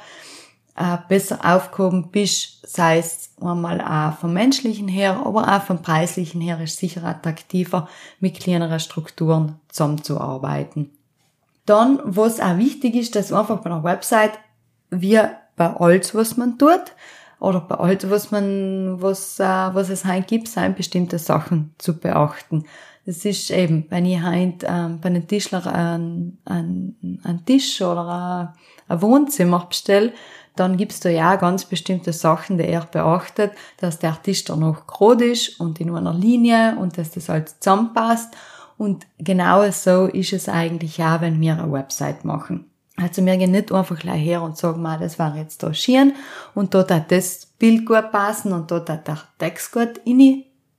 äh, 0.76 0.98
besser 1.08 1.38
aufgehoben 1.44 2.10
bist, 2.10 2.66
sei 2.68 2.98
es 2.98 3.30
einmal 3.40 3.80
auch 3.80 4.18
vom 4.18 4.32
menschlichen 4.32 4.88
her, 4.88 5.22
aber 5.24 5.54
auch 5.54 5.62
vom 5.62 5.82
preislichen 5.82 6.40
her 6.40 6.60
ist 6.60 6.78
sicher 6.78 7.04
attraktiver, 7.04 7.88
mit 8.20 8.40
kleineren 8.40 8.80
Strukturen 8.80 9.60
zusammenzuarbeiten. 9.68 10.90
Dann, 11.66 12.00
was 12.04 12.40
auch 12.40 12.58
wichtig 12.58 12.94
ist, 12.94 13.14
dass 13.14 13.32
einfach 13.32 13.60
bei 13.60 13.70
einer 13.70 13.84
Website, 13.84 14.32
wie 14.90 15.20
bei 15.56 15.76
alles, 15.76 16.14
was 16.14 16.36
man 16.36 16.58
tut, 16.58 16.92
oder 17.40 17.60
bei 17.60 17.76
alles, 17.76 18.10
was 18.10 18.30
man, 18.30 19.00
was, 19.00 19.38
äh, 19.38 19.44
was 19.44 19.90
es 19.90 20.04
halt 20.04 20.26
gibt, 20.26 20.48
sind 20.48 20.76
bestimmte 20.76 21.18
Sachen 21.18 21.74
zu 21.78 21.98
beachten. 21.98 22.64
Das 23.06 23.24
ist 23.24 23.50
eben, 23.50 23.86
wenn 23.90 24.06
ich 24.06 24.20
halt 24.20 24.64
ähm, 24.66 24.98
bei 25.00 25.10
einem 25.10 25.26
Tischler 25.26 25.66
einen, 25.66 26.38
einen, 26.46 27.20
einen 27.22 27.44
Tisch 27.44 27.82
oder 27.82 28.54
ein 28.88 29.02
Wohnzimmer 29.02 29.66
bestelle, 29.68 30.12
dann 30.56 30.76
gibt's 30.76 31.00
da 31.00 31.08
ja 31.08 31.36
ganz 31.36 31.64
bestimmte 31.64 32.12
Sachen, 32.12 32.58
die 32.58 32.64
er 32.64 32.84
beachtet, 32.84 33.52
dass 33.78 33.98
der 33.98 34.22
Tisch 34.22 34.44
dann 34.44 34.60
noch 34.60 34.86
gerade 34.86 35.24
ist 35.24 35.60
und 35.60 35.80
in 35.80 35.94
einer 35.94 36.14
Linie 36.14 36.76
und 36.78 36.96
dass 36.96 37.10
das 37.10 37.28
alles 37.28 37.58
zusammenpasst. 37.58 38.34
Und 38.78 39.06
genau 39.18 39.68
so 39.70 40.06
ist 40.06 40.32
es 40.32 40.48
eigentlich 40.48 41.02
auch, 41.02 41.20
wenn 41.20 41.40
wir 41.40 41.58
eine 41.58 41.72
Website 41.72 42.24
machen. 42.24 42.70
Also 42.96 43.24
wir 43.24 43.36
gehen 43.36 43.50
nicht 43.50 43.72
einfach 43.72 43.98
gleich 43.98 44.24
her 44.24 44.42
und 44.42 44.56
sagen 44.56 44.80
mal, 44.80 44.98
das 44.98 45.18
war 45.18 45.36
jetzt 45.36 45.62
da 45.64 45.74
schön 45.74 46.12
und 46.54 46.74
dort 46.74 46.92
hat 46.92 47.10
das 47.10 47.46
Bild 47.58 47.86
gut 47.86 48.12
passen 48.12 48.52
und 48.52 48.70
dort 48.70 48.88
hat 48.88 49.08
der 49.08 49.18
Text 49.38 49.72
gut 49.72 50.00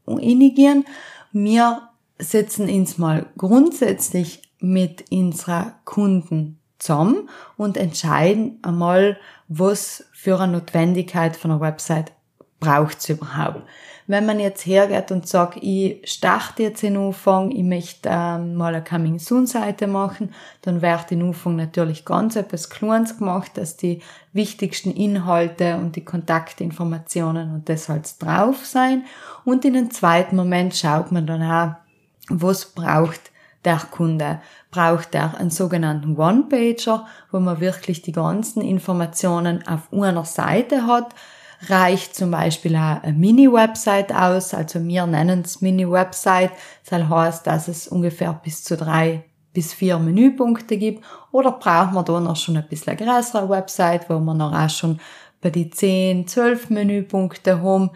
reingehen. 0.08 0.86
Wir 1.34 1.90
setzen 2.18 2.70
uns 2.70 2.98
mal 2.98 3.26
grundsätzlich 3.38 4.42
mit 4.60 5.12
unserer 5.12 5.74
Kunden 5.84 6.60
zusammen 6.80 7.30
und 7.58 7.76
entscheiden 7.76 8.60
einmal, 8.62 9.18
was 9.48 10.06
für 10.14 10.40
eine 10.40 10.54
Notwendigkeit 10.54 11.36
von 11.36 11.52
einer 11.52 11.62
Website 11.62 12.12
braucht 12.60 13.00
es 13.00 13.10
überhaupt. 13.10 13.62
Wenn 14.08 14.26
man 14.28 14.40
jetzt 14.40 14.66
hergeht 14.68 15.12
und 15.12 15.28
sagt, 15.28 15.58
ich 15.62 16.00
starte 16.10 16.62
jetzt 16.62 16.84
in 16.84 16.96
Anfang, 16.96 17.50
ich 17.50 17.64
möchte 17.64 18.10
ähm, 18.12 18.56
mal 18.56 18.74
eine 18.76 18.84
Coming 18.84 19.18
Soon 19.18 19.48
Seite 19.48 19.88
machen, 19.88 20.34
dann 20.62 20.84
wird 20.84 21.12
in 21.12 21.24
Anfang 21.24 21.56
natürlich 21.56 22.06
ganz 22.06 22.36
etwas 22.36 22.70
Kleines 22.70 23.18
gemacht, 23.18 23.52
dass 23.56 23.78
die 23.78 24.02
wichtigsten 24.32 24.92
Inhalte 24.92 25.78
und 25.78 25.96
die 25.96 26.06
Kontaktinformationen 26.06 27.52
und 27.54 27.68
das 27.68 27.90
halt 27.90 28.22
drauf 28.22 28.64
sein. 28.66 29.06
Und 29.44 29.66
in 29.66 29.76
einem 29.76 29.92
zweiten 29.92 30.36
Moment 30.36 30.76
schaut 30.76 31.12
man 31.12 31.26
dann 31.26 31.42
auch, 31.42 31.76
was 32.30 32.66
braucht 32.66 33.32
der 33.66 33.82
Kunde? 33.92 34.40
Braucht 34.72 35.16
er 35.16 35.38
einen 35.38 35.50
sogenannten 35.50 36.18
One-Pager, 36.18 37.06
wo 37.32 37.40
man 37.40 37.60
wirklich 37.60 38.02
die 38.02 38.12
ganzen 38.12 38.62
Informationen 38.62 39.68
auf 39.68 39.92
einer 39.92 40.26
Seite 40.26 40.88
hat? 40.88 41.14
Reicht 41.68 42.16
zum 42.16 42.32
Beispiel 42.32 42.76
auch 42.76 43.02
eine 43.02 43.14
Mini-Website 43.14 44.14
aus? 44.14 44.54
Also 44.54 44.84
wir 44.84 45.06
nennen 45.08 45.42
es 45.44 45.62
Mini-Website. 45.62 46.52
Das 46.90 47.10
heißt, 47.10 47.48
dass 47.48 47.68
es 47.68 47.88
ungefähr 47.88 48.34
bis 48.44 48.64
zu 48.64 48.78
drei 48.78 49.24
bis 49.56 49.74
vier 49.74 49.98
Menüpunkte 49.98 50.78
gibt. 50.78 51.04
Oder 51.32 51.54
braucht 51.54 51.94
man 51.94 52.06
da 52.06 52.20
noch 52.20 52.36
schon 52.36 52.58
ein 52.58 52.68
bisschen 52.68 52.98
größere 52.98 53.50
Website, 53.50 54.10
wo 54.10 54.20
man 54.20 54.38
noch 54.38 54.54
auch 54.54 54.70
schon 54.70 55.00
bei 55.42 55.50
die 55.50 55.72
10, 55.72 56.28
12 56.28 56.70
Menüpunkte 56.70 57.64
haben? 57.64 57.90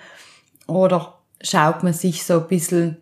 Oder 0.65 1.19
schaut 1.41 1.83
man 1.83 1.93
sich 1.93 2.23
so 2.23 2.39
ein 2.39 2.47
bisschen 2.47 2.97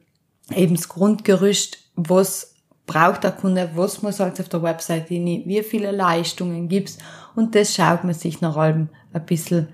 eben 0.54 0.76
das 0.76 0.90
Grundgerüst, 0.90 1.78
was 1.96 2.56
braucht 2.88 3.24
der 3.24 3.32
Kunde, 3.32 3.70
was 3.76 4.02
muss 4.02 4.20
halt 4.20 4.40
auf 4.40 4.50
der 4.50 4.64
Website 4.64 5.10
hin, 5.10 5.44
wie 5.46 5.62
viele 5.62 5.92
Leistungen 5.92 6.68
gibt's 6.68 6.98
und 7.36 7.54
das 7.54 7.76
schaut 7.76 8.04
man 8.04 8.16
sich 8.16 8.42
nach 8.42 8.56
allem 8.56 8.90
ein 9.14 9.26
bisschen 9.26 9.68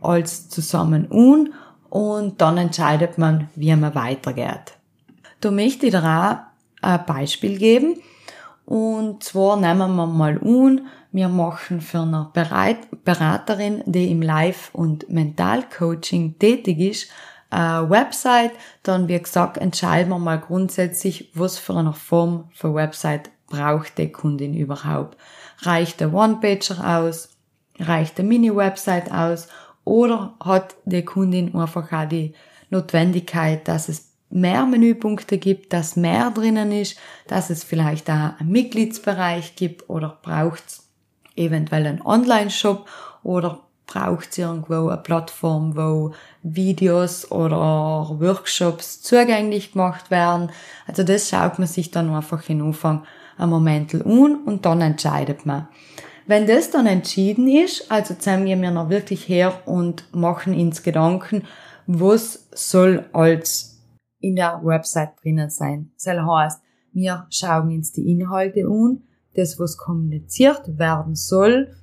alles 0.00 0.48
zusammen 0.48 1.10
an 1.10 1.52
und 1.90 2.40
dann 2.40 2.58
entscheidet 2.58 3.18
man, 3.18 3.48
wie 3.56 3.74
man 3.74 3.94
weitergeht. 3.94 4.76
Da 5.40 5.50
möchte 5.50 5.86
ich 5.86 5.92
dir 5.92 6.04
auch 6.04 6.36
ein 6.86 7.06
Beispiel 7.06 7.58
geben 7.58 7.96
und 8.66 9.24
zwar 9.24 9.56
nehmen 9.56 9.96
wir 9.96 10.06
mal 10.06 10.38
an, 10.38 10.82
wir 11.10 11.28
machen 11.28 11.80
für 11.80 12.00
eine 12.00 12.30
Beraterin, 13.04 13.82
die 13.86 14.10
im 14.10 14.20
Live- 14.20 14.70
und 14.74 15.08
Mentalcoaching 15.08 16.38
tätig 16.38 16.78
ist, 16.78 17.10
äh, 17.50 17.56
Website, 17.56 18.52
dann 18.82 19.08
wie 19.08 19.18
gesagt 19.18 19.58
entscheiden 19.58 20.10
wir 20.10 20.18
mal 20.18 20.38
grundsätzlich, 20.38 21.30
was 21.34 21.58
für 21.58 21.74
eine 21.74 21.92
Form 21.92 22.48
für 22.52 22.74
Website 22.74 23.30
braucht 23.48 23.98
die 23.98 24.12
Kundin 24.12 24.54
überhaupt. 24.54 25.16
Reicht 25.60 26.00
der 26.00 26.12
One-Pager 26.12 26.98
aus? 26.98 27.30
Reicht 27.78 28.18
der 28.18 28.24
Mini-Website 28.24 29.10
aus? 29.10 29.48
Oder 29.84 30.34
hat 30.40 30.76
die 30.84 31.04
Kundin 31.04 31.54
einfach 31.54 31.90
auch 31.92 32.08
die 32.08 32.34
Notwendigkeit, 32.70 33.66
dass 33.66 33.88
es 33.88 34.12
mehr 34.30 34.66
Menüpunkte 34.66 35.38
gibt, 35.38 35.72
dass 35.72 35.96
mehr 35.96 36.30
drinnen 36.30 36.70
ist, 36.72 36.98
dass 37.26 37.48
es 37.48 37.64
vielleicht 37.64 38.10
auch 38.10 38.38
einen 38.38 38.50
Mitgliedsbereich 38.50 39.56
gibt 39.56 39.88
oder 39.88 40.18
braucht 40.22 40.64
es 40.66 40.88
eventuell 41.36 41.86
einen 41.86 42.02
Online-Shop 42.02 42.86
oder 43.22 43.60
braucht 43.88 44.30
es 44.30 44.38
irgendwo 44.38 44.88
eine 44.88 44.98
Plattform, 44.98 45.76
wo 45.76 46.12
Videos 46.42 47.30
oder 47.32 48.16
Workshops 48.20 49.02
zugänglich 49.02 49.72
gemacht 49.72 50.12
werden. 50.12 50.50
Also 50.86 51.02
das 51.02 51.28
schaut 51.28 51.58
man 51.58 51.66
sich 51.66 51.90
dann 51.90 52.14
einfach 52.14 52.48
in 52.48 52.62
Anfang 52.62 53.04
einen 53.36 53.50
Moment 53.50 53.94
an 53.94 54.44
und 54.44 54.64
dann 54.64 54.80
entscheidet 54.80 55.44
man. 55.46 55.68
Wenn 56.26 56.46
das 56.46 56.70
dann 56.70 56.86
entschieden 56.86 57.48
ist, 57.48 57.90
also 57.90 58.14
zeigen 58.14 58.44
wir 58.44 58.56
mir 58.56 58.70
noch 58.70 58.90
wirklich 58.90 59.28
her 59.28 59.62
und 59.66 60.14
machen 60.14 60.52
ins 60.52 60.82
Gedanken, 60.82 61.44
was 61.86 62.48
soll 62.52 63.08
als 63.14 63.80
in 64.20 64.36
der 64.36 64.60
Website 64.62 65.12
drinnen 65.22 65.48
sein. 65.48 65.90
Das 65.96 66.06
heißt, 66.06 66.60
wir 66.92 67.26
schauen 67.30 67.68
uns 67.68 67.92
die 67.92 68.10
Inhalte 68.10 68.66
an, 68.66 69.02
das, 69.34 69.58
was 69.58 69.78
kommuniziert 69.78 70.78
werden 70.78 71.14
soll. 71.14 71.74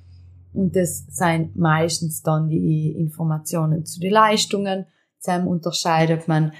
Und 0.56 0.74
das 0.74 1.04
sind 1.08 1.54
meistens 1.56 2.22
dann 2.22 2.48
die 2.48 2.92
Informationen 2.92 3.84
zu 3.84 4.00
den 4.00 4.12
Leistungen. 4.12 4.86
Zusammen 5.18 5.48
unterscheidet 5.48 6.28
man, 6.28 6.52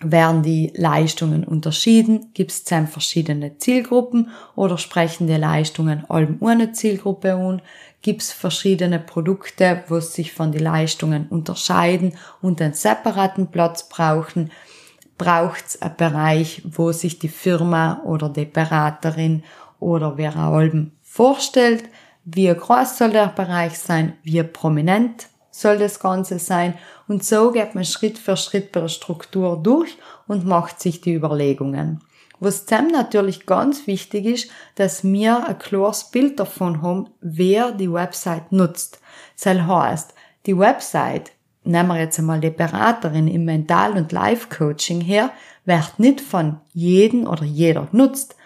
werden 0.00 0.42
die 0.42 0.72
Leistungen 0.76 1.44
unterschieden, 1.44 2.30
gibt 2.32 2.52
es 2.52 2.64
zusammen 2.64 2.86
verschiedene 2.86 3.58
Zielgruppen 3.58 4.30
oder 4.54 4.78
sprechen 4.78 5.26
die 5.26 5.34
Leistungen 5.34 6.08
allem 6.08 6.38
eine 6.42 6.72
Zielgruppe 6.72 7.34
an, 7.34 7.60
gibt 8.00 8.22
es 8.22 8.32
verschiedene 8.32 9.00
Produkte, 9.00 9.82
wo 9.88 9.98
sich 9.98 10.32
von 10.32 10.52
den 10.52 10.62
Leistungen 10.62 11.26
unterscheiden 11.28 12.14
und 12.40 12.62
einen 12.62 12.74
separaten 12.74 13.48
Platz 13.48 13.88
brauchen, 13.88 14.52
braucht 15.18 15.66
es 15.66 15.82
einen 15.82 15.96
Bereich, 15.96 16.62
wo 16.64 16.92
sich 16.92 17.18
die 17.18 17.28
Firma 17.28 18.00
oder 18.04 18.28
die 18.28 18.44
Beraterin 18.44 19.42
oder 19.80 20.16
wer 20.16 20.36
auch 20.36 20.54
allem 20.54 20.92
vorstellt, 21.02 21.84
wie 22.34 22.54
groß 22.54 22.98
soll 22.98 23.10
der 23.10 23.28
Bereich 23.28 23.78
sein, 23.78 24.14
wie 24.22 24.42
prominent 24.42 25.28
soll 25.50 25.78
das 25.78 25.98
Ganze 25.98 26.38
sein. 26.38 26.74
Und 27.06 27.24
so 27.24 27.50
geht 27.52 27.74
man 27.74 27.84
Schritt 27.84 28.18
für 28.18 28.36
Schritt 28.36 28.70
bei 28.70 28.80
der 28.80 28.88
Struktur 28.88 29.58
durch 29.62 29.96
und 30.26 30.44
macht 30.44 30.80
sich 30.80 31.00
die 31.00 31.14
Überlegungen. 31.14 32.02
Was 32.40 32.66
dem 32.66 32.88
natürlich 32.88 33.46
ganz 33.46 33.86
wichtig 33.86 34.26
ist, 34.26 34.50
dass 34.76 35.02
wir 35.02 35.48
ein 35.48 35.58
klares 35.58 36.04
Bild 36.04 36.38
davon 36.38 36.82
haben, 36.82 37.08
wer 37.20 37.72
die 37.72 37.92
Website 37.92 38.52
nutzt. 38.52 39.00
Das 39.42 39.54
heißt, 39.54 40.14
die 40.46 40.56
Website, 40.56 41.32
nehmen 41.64 41.88
wir 41.88 41.98
jetzt 41.98 42.18
einmal 42.18 42.40
die 42.40 42.50
Beraterin 42.50 43.26
im 43.26 43.44
Mental- 43.44 43.96
und 43.96 44.12
Life-Coaching 44.12 45.00
her, 45.00 45.30
wird 45.64 45.98
nicht 45.98 46.20
von 46.20 46.60
jedem 46.72 47.26
oder 47.26 47.44
jeder 47.44 47.86
genutzt. 47.86 48.36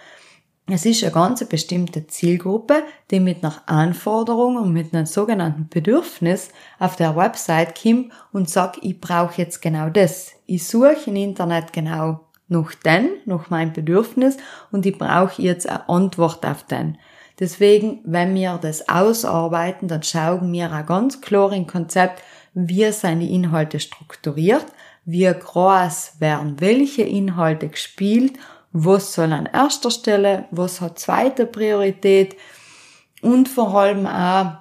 Es 0.68 0.86
ist 0.86 1.02
eine 1.02 1.12
ganz 1.12 1.44
bestimmte 1.44 2.06
Zielgruppe, 2.06 2.84
die 3.10 3.18
mit 3.18 3.42
einer 3.42 3.62
Anforderung 3.66 4.56
und 4.56 4.72
mit 4.72 4.94
einem 4.94 5.06
sogenannten 5.06 5.68
Bedürfnis 5.68 6.50
auf 6.78 6.94
der 6.94 7.16
Website 7.16 7.80
kommt 7.80 8.12
und 8.32 8.48
sagt, 8.48 8.78
ich 8.82 9.00
brauche 9.00 9.42
jetzt 9.42 9.60
genau 9.60 9.88
das. 9.88 10.32
Ich 10.46 10.66
suche 10.66 10.96
im 11.06 11.16
Internet 11.16 11.72
genau 11.72 12.20
nach 12.46 12.74
den, 12.74 13.08
nach 13.24 13.50
meinem 13.50 13.72
Bedürfnis 13.72 14.36
und 14.70 14.86
ich 14.86 14.96
brauche 14.96 15.42
jetzt 15.42 15.68
eine 15.68 15.88
Antwort 15.88 16.46
auf 16.46 16.62
den. 16.64 16.96
Deswegen, 17.40 18.00
wenn 18.04 18.34
wir 18.34 18.58
das 18.62 18.88
ausarbeiten, 18.88 19.88
dann 19.88 20.04
schauen 20.04 20.52
wir 20.52 20.72
auch 20.72 20.86
ganz 20.86 21.20
klar 21.20 21.52
im 21.52 21.66
Konzept, 21.66 22.22
wie 22.54 22.90
seine 22.92 23.28
Inhalte 23.28 23.80
strukturiert, 23.80 24.66
wie 25.04 25.24
groß 25.24 26.20
werden 26.20 26.60
welche 26.60 27.02
Inhalte 27.02 27.68
gespielt 27.68 28.34
was 28.72 29.12
soll 29.12 29.32
an 29.32 29.48
erster 29.52 29.90
Stelle, 29.90 30.46
was 30.50 30.80
hat 30.80 30.98
zweite 30.98 31.46
Priorität 31.46 32.36
und 33.20 33.48
vor 33.48 33.74
allem 33.74 34.06
auch, 34.06 34.52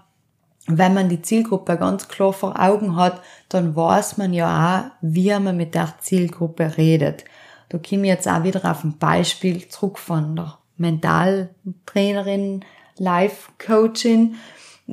wenn 0.68 0.94
man 0.94 1.10
die 1.10 1.22
Zielgruppe 1.22 1.78
ganz 1.78 2.08
klar 2.08 2.34
vor 2.34 2.60
Augen 2.60 2.96
hat, 2.96 3.22
dann 3.50 3.76
weiß 3.76 4.18
man 4.18 4.34
ja 4.34 4.80
auch, 4.80 4.92
wie 5.02 5.32
man 5.40 5.58
mit 5.58 5.74
der 5.76 5.96
Zielgruppe 6.00 6.78
redet. 6.78 7.26
Da 7.70 7.78
komme 7.78 8.04
ich 8.04 8.10
jetzt 8.10 8.28
auch 8.28 8.44
wieder 8.44 8.70
auf 8.70 8.84
ein 8.84 8.98
Beispiel 8.98 9.68
zurück 9.68 9.98
von 9.98 10.36
der 10.36 10.58
Mentaltrainerin, 10.78 12.64
Life-Coaching 12.98 14.36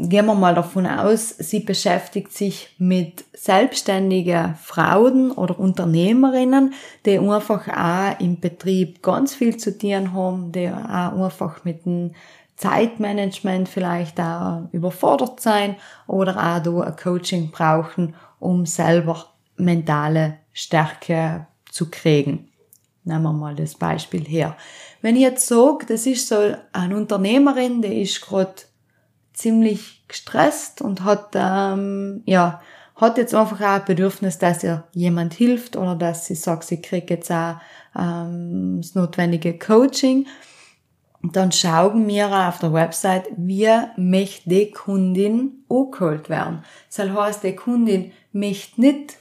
gehen 0.01 0.27
wir 0.27 0.35
mal 0.35 0.55
davon 0.55 0.87
aus, 0.87 1.31
sie 1.31 1.61
beschäftigt 1.61 2.33
sich 2.33 2.75
mit 2.79 3.25
selbstständigen 3.33 4.55
Frauen 4.55 5.33
oder 5.33 5.59
Unternehmerinnen, 5.59 6.73
die 7.05 7.19
einfach 7.19 7.69
auch 7.69 8.21
im 8.21 8.39
Betrieb 8.39 9.03
ganz 9.03 9.35
viel 9.35 9.57
zu 9.57 9.77
tun 9.77 10.13
haben, 10.13 10.53
die 10.53 10.69
auch 10.69 11.25
einfach 11.25 11.65
mit 11.65 11.85
dem 11.85 12.13
Zeitmanagement 12.57 13.69
vielleicht 13.69 14.21
auch 14.21 14.63
überfordert 14.73 15.41
sein 15.41 15.77
oder 16.07 16.33
auch 16.33 16.63
da 16.63 16.81
ein 16.83 16.97
Coaching 16.97 17.51
brauchen, 17.51 18.15
um 18.39 18.67
selber 18.67 19.27
mentale 19.57 20.39
Stärke 20.53 21.47
zu 21.71 21.91
kriegen. 21.91 22.49
Nehmen 23.05 23.23
wir 23.23 23.33
mal 23.33 23.55
das 23.55 23.75
Beispiel 23.75 24.25
her. 24.25 24.57
Wenn 25.01 25.17
ich 25.17 25.23
jetzt 25.23 25.47
sage, 25.47 25.87
das 25.87 26.07
ist 26.07 26.29
so 26.29 26.55
eine 26.73 26.97
Unternehmerin, 26.97 27.81
die 27.81 28.03
ist 28.03 28.21
gerade 28.21 28.55
ziemlich 29.39 30.05
gestresst 30.09 30.83
und 30.83 31.05
hat, 31.05 31.31
ähm, 31.35 32.23
ja, 32.27 32.61
hat 32.97 33.19
jetzt 33.19 33.35
einfach 33.35 33.61
auch 33.61 33.81
ein 33.81 33.85
Bedürfnis, 33.85 34.39
dass 34.39 34.65
ihr 34.65 34.85
jemand 34.93 35.33
hilft 35.35 35.77
oder 35.77 35.95
dass 35.95 36.27
sie 36.27 36.35
sagt, 36.35 36.65
sie 36.65 36.83
kriegt 36.83 37.11
jetzt 37.11 37.31
auch 37.31 37.57
ähm, 37.97 38.81
das 38.83 38.95
notwendige 38.95 39.57
Coaching. 39.57 40.27
Dann 41.23 41.53
schauen 41.53 42.07
wir 42.09 42.49
auf 42.49 42.59
der 42.59 42.73
Website, 42.73 43.27
wie 43.37 43.69
möchte 43.97 44.49
die 44.49 44.71
Kundin 44.73 45.65
angeholt 45.69 46.29
werden. 46.29 46.65
Das 46.95 47.09
heißt, 47.09 47.45
die 47.45 47.55
Kundin 47.55 48.13
möchte 48.33 48.81
nicht 48.81 49.19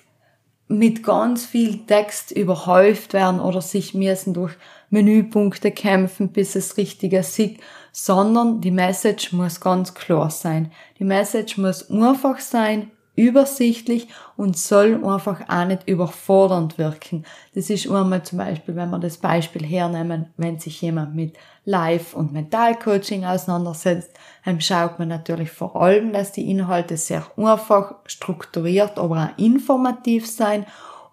mit 0.68 1.04
ganz 1.04 1.46
viel 1.46 1.86
Text 1.86 2.32
überhäuft 2.32 3.14
werden 3.14 3.40
oder 3.40 3.62
sich 3.62 3.94
müssen 3.94 4.34
durch 4.34 4.54
Menüpunkte 4.90 5.72
kämpfen, 5.72 6.30
bis 6.30 6.56
es 6.56 6.78
richtiger 6.78 7.24
sieht, 7.24 7.60
sondern 7.92 8.62
die 8.62 8.72
Message 8.72 9.32
muss 9.34 9.62
ganz 9.62 9.94
klar 9.94 10.30
sein. 10.30 10.72
Die 11.00 11.04
Message 11.04 11.58
muss 11.58 11.90
einfach 11.90 12.40
sein, 12.40 12.92
übersichtlich 13.18 14.08
und 14.38 14.58
soll 14.58 15.04
einfach 15.04 15.42
auch 15.50 15.66
nicht 15.66 15.90
überfordernd 15.90 16.78
wirken. 16.78 17.26
Das 17.56 17.70
ist 17.70 17.90
einmal 17.90 18.22
zum 18.22 18.38
Beispiel, 18.38 18.76
wenn 18.76 18.92
wir 18.92 19.00
das 19.00 19.18
Beispiel 19.18 19.66
hernehmen, 19.66 20.28
wenn 20.38 20.60
sich 20.60 20.82
jemand 20.82 21.16
mit 21.16 21.36
Live- 21.66 22.14
und 22.14 22.32
Mentalcoaching 22.32 23.26
auseinandersetzt, 23.26 24.12
dann 24.46 24.62
schaut 24.62 25.00
man 25.00 25.08
natürlich 25.08 25.50
vor 25.50 25.76
allem, 25.76 26.14
dass 26.14 26.32
die 26.32 26.50
Inhalte 26.50 26.96
sehr 26.96 27.26
einfach 27.36 27.96
strukturiert, 28.06 29.00
aber 29.00 29.32
auch 29.34 29.38
informativ 29.40 30.28
sein. 30.28 30.66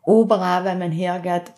Aber 0.06 0.36
auch, 0.36 0.64
wenn 0.64 0.78
man 0.78 0.92
hergeht 0.92 1.52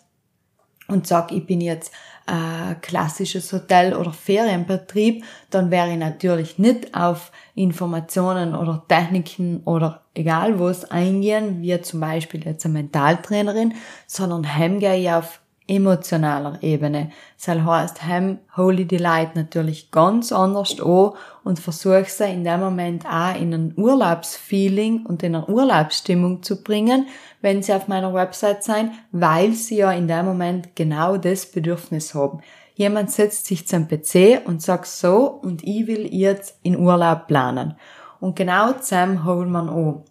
und 0.86 1.08
sagt, 1.08 1.32
ich 1.32 1.44
bin 1.44 1.60
jetzt 1.60 1.92
äh, 2.26 2.74
klassisches 2.82 3.52
Hotel 3.52 3.94
oder 3.94 4.12
Ferienbetrieb, 4.12 5.24
dann 5.50 5.70
wäre 5.70 5.90
ich 5.90 5.98
natürlich 5.98 6.58
nicht 6.58 6.94
auf 6.94 7.30
Informationen 7.54 8.54
oder 8.54 8.84
Techniken 8.88 9.62
oder 9.64 10.02
egal 10.14 10.58
was 10.58 10.90
eingehen, 10.90 11.62
wie 11.62 11.80
zum 11.80 12.00
Beispiel 12.00 12.44
jetzt 12.44 12.64
eine 12.64 12.74
Mentaltrainerin, 12.74 13.74
sondern 14.06 14.44
hem 14.44 14.80
gehe 14.80 14.96
ich 14.96 15.10
auf 15.10 15.40
emotionaler 15.68 16.62
Ebene. 16.62 17.10
Das 17.44 17.56
heißt, 17.56 18.06
hem 18.06 18.38
die 18.56 18.96
Leute 18.96 19.30
natürlich 19.34 19.90
ganz 19.90 20.32
anders 20.32 20.80
an 20.80 21.12
und 21.44 21.58
versuche 21.58 22.06
sie 22.06 22.30
in 22.30 22.44
dem 22.44 22.60
Moment 22.60 23.04
auch 23.06 23.34
in 23.34 23.52
ein 23.52 23.74
Urlaubsfeeling 23.76 25.06
und 25.06 25.22
in 25.22 25.34
eine 25.34 25.46
Urlaubsstimmung 25.46 26.42
zu 26.42 26.62
bringen, 26.62 27.06
wenn 27.40 27.62
sie 27.62 27.72
auf 27.72 27.88
meiner 27.88 28.14
Website 28.14 28.62
sein, 28.62 28.92
weil 29.12 29.52
sie 29.52 29.78
ja 29.78 29.92
in 29.92 30.08
dem 30.08 30.26
Moment 30.26 30.76
genau 30.76 31.16
das 31.16 31.46
Bedürfnis 31.46 32.14
haben. 32.14 32.40
Jemand 32.74 33.10
setzt 33.10 33.46
sich 33.46 33.66
zum 33.66 33.88
PC 33.88 34.42
und 34.44 34.60
sagt 34.60 34.86
so, 34.86 35.26
und 35.26 35.64
ich 35.64 35.86
will 35.86 36.12
jetzt 36.12 36.58
in 36.62 36.78
Urlaub 36.78 37.26
planen. 37.26 37.74
Und 38.20 38.36
genau 38.36 38.72
zusammen 38.72 39.24
holt 39.24 39.48
man 39.48 39.68
an. 39.68 40.02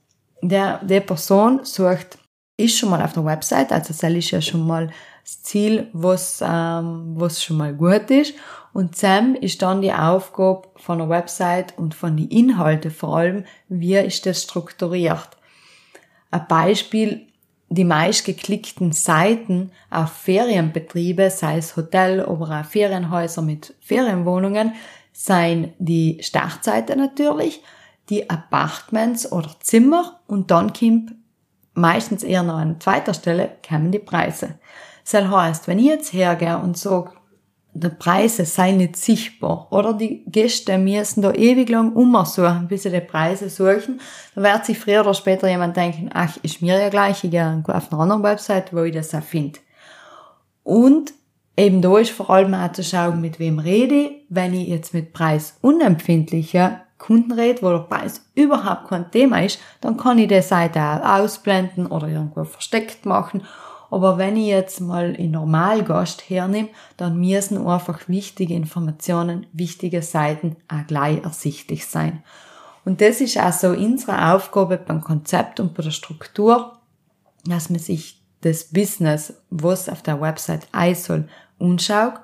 Der, 0.42 0.80
der 0.84 1.02
Person 1.02 1.62
sucht, 1.64 2.18
ist 2.58 2.78
schon 2.78 2.90
mal 2.90 3.02
auf 3.02 3.14
der 3.14 3.26
Website, 3.26 3.72
also 3.72 3.94
das 3.94 4.04
ist 4.04 4.32
ja 4.32 4.42
schon 4.42 4.66
mal 4.66 4.92
das 5.24 5.42
Ziel, 5.44 5.88
was, 5.94 6.42
ähm, 6.42 7.14
was 7.16 7.44
schon 7.44 7.58
mal 7.58 7.74
gut 7.74 8.10
ist. 8.12 8.34
Und 8.74 8.96
Sam 8.96 9.36
ist 9.36 9.62
dann 9.62 9.82
die 9.82 9.94
Aufgabe 9.94 10.68
von 10.76 11.00
der 11.00 11.10
Website 11.10 11.78
und 11.78 11.96
von 11.96 12.16
den 12.16 12.28
Inhalten 12.28 12.92
vor 12.92 13.18
allem, 13.18 13.46
wie 13.68 13.96
ist 13.96 14.26
das 14.26 14.44
strukturiert. 14.44 15.30
Ein 16.32 16.46
Beispiel, 16.48 17.28
die 17.70 17.84
meist 17.84 18.26
geklickten 18.26 18.92
Seiten 18.92 19.72
auf 19.90 20.12
Ferienbetriebe, 20.12 21.30
sei 21.30 21.58
es 21.58 21.76
Hotel 21.76 22.24
oder 22.24 22.62
auch 22.62 22.66
Ferienhäuser 22.66 23.42
mit 23.42 23.74
Ferienwohnungen, 23.80 24.74
seien 25.12 25.74
die 25.80 26.20
Startseite 26.22 26.96
natürlich, 26.96 27.64
die 28.10 28.30
Apartments 28.30 29.32
oder 29.32 29.50
Zimmer 29.62 30.20
und 30.28 30.52
dann 30.52 30.74
kommt 30.74 31.14
meistens 31.76 32.24
eher 32.24 32.44
noch 32.44 32.58
an 32.58 32.80
zweiter 32.80 33.14
Stelle 33.14 33.52
kommen 33.68 33.92
die 33.92 34.00
Preise. 34.00 34.56
Das 35.10 35.30
heißt, 35.30 35.68
wenn 35.68 35.80
ich 35.80 35.86
jetzt 35.86 36.14
hergehe 36.14 36.58
und 36.58 36.78
sage, 36.78 37.12
die 37.76 37.90
Preise 37.90 38.46
seien 38.46 38.78
nicht 38.78 38.96
sichtbar 38.96 39.68
oder 39.70 39.94
die 39.94 40.24
Gäste 40.26 40.78
müssen 40.78 41.22
da 41.22 41.34
ewig 41.34 41.68
lang 41.70 41.92
umsuchen, 41.94 42.68
bis 42.70 42.84
sie 42.84 42.90
die 42.90 43.02
Preise 43.02 43.50
suchen, 43.50 44.00
dann 44.34 44.44
wird 44.46 44.66
sich 44.66 44.80
früher 44.80 45.02
oder 45.02 45.14
später 45.14 45.50
jemand 45.50 45.76
denken, 45.76 46.10
ach, 46.14 46.38
ist 46.42 46.62
mir 46.62 46.80
ja 46.80 46.90
gleich, 46.90 47.24
ich 47.26 47.32
gehe 47.32 47.64
auf 47.68 47.92
einer 47.92 48.02
anderen 48.02 48.24
Website, 48.24 48.74
wo 48.74 48.84
ich 48.84 48.94
das 48.94 49.14
auch 49.14 49.22
finde. 49.22 49.60
Und 50.64 51.14
eben 51.58 51.82
da 51.82 51.98
ist 51.98 52.12
vor 52.12 52.30
allem 52.30 52.54
auch 52.54 52.72
zu 52.72 52.82
schauen, 52.82 53.20
mit 53.20 53.40
wem 53.40 53.60
rede 53.60 53.96
ich. 53.96 54.12
Wenn 54.30 54.54
ich 54.54 54.70
jetzt 54.70 54.94
mit 54.94 55.12
preisunempfindlichen 55.12 56.78
Kunden 57.06 57.32
rede, 57.34 57.62
wo 57.62 57.70
der 57.70 57.80
Preis 57.80 58.26
überhaupt 58.34 58.90
kein 58.90 59.12
Thema 59.12 59.44
ist, 59.44 59.60
dann 59.82 59.98
kann 59.98 60.18
ich 60.18 60.28
die 60.28 60.42
Seite 60.42 60.80
auch 60.82 61.20
ausblenden 61.20 61.88
oder 61.88 62.08
irgendwo 62.08 62.44
versteckt 62.44 63.06
machen 63.06 63.44
Aber 63.92 64.18
wenn 64.18 64.36
ich 64.36 64.48
jetzt 64.48 64.82
mal 64.82 65.14
in 65.16 65.32
Normalgast 65.32 66.30
hernehme, 66.30 66.70
dann 66.98 67.20
müssen 67.20 67.66
einfach 67.66 68.08
wichtige 68.08 68.56
Informationen, 68.56 69.48
wichtige 69.54 70.02
Seiten 70.02 70.58
auch 70.68 70.86
gleich 70.88 71.24
ersichtlich 71.24 71.86
sein. 71.86 72.24
Und 72.84 73.02
das 73.02 73.22
ist 73.22 73.40
auch 73.40 73.54
so 73.54 73.70
unsere 73.70 74.34
Aufgabe 74.34 74.78
beim 74.78 75.02
Konzept 75.02 75.60
und 75.60 75.74
bei 75.74 75.84
der 75.84 75.92
Struktur, 75.92 76.80
dass 77.46 77.70
man 77.70 77.80
sich 77.80 78.22
das 78.42 78.66
Business, 78.66 79.34
was 79.50 79.90
auf 79.90 80.02
der 80.02 80.22
Website 80.22 80.68
ein 80.72 80.96
soll, 80.96 81.28
anschaut, 81.60 82.16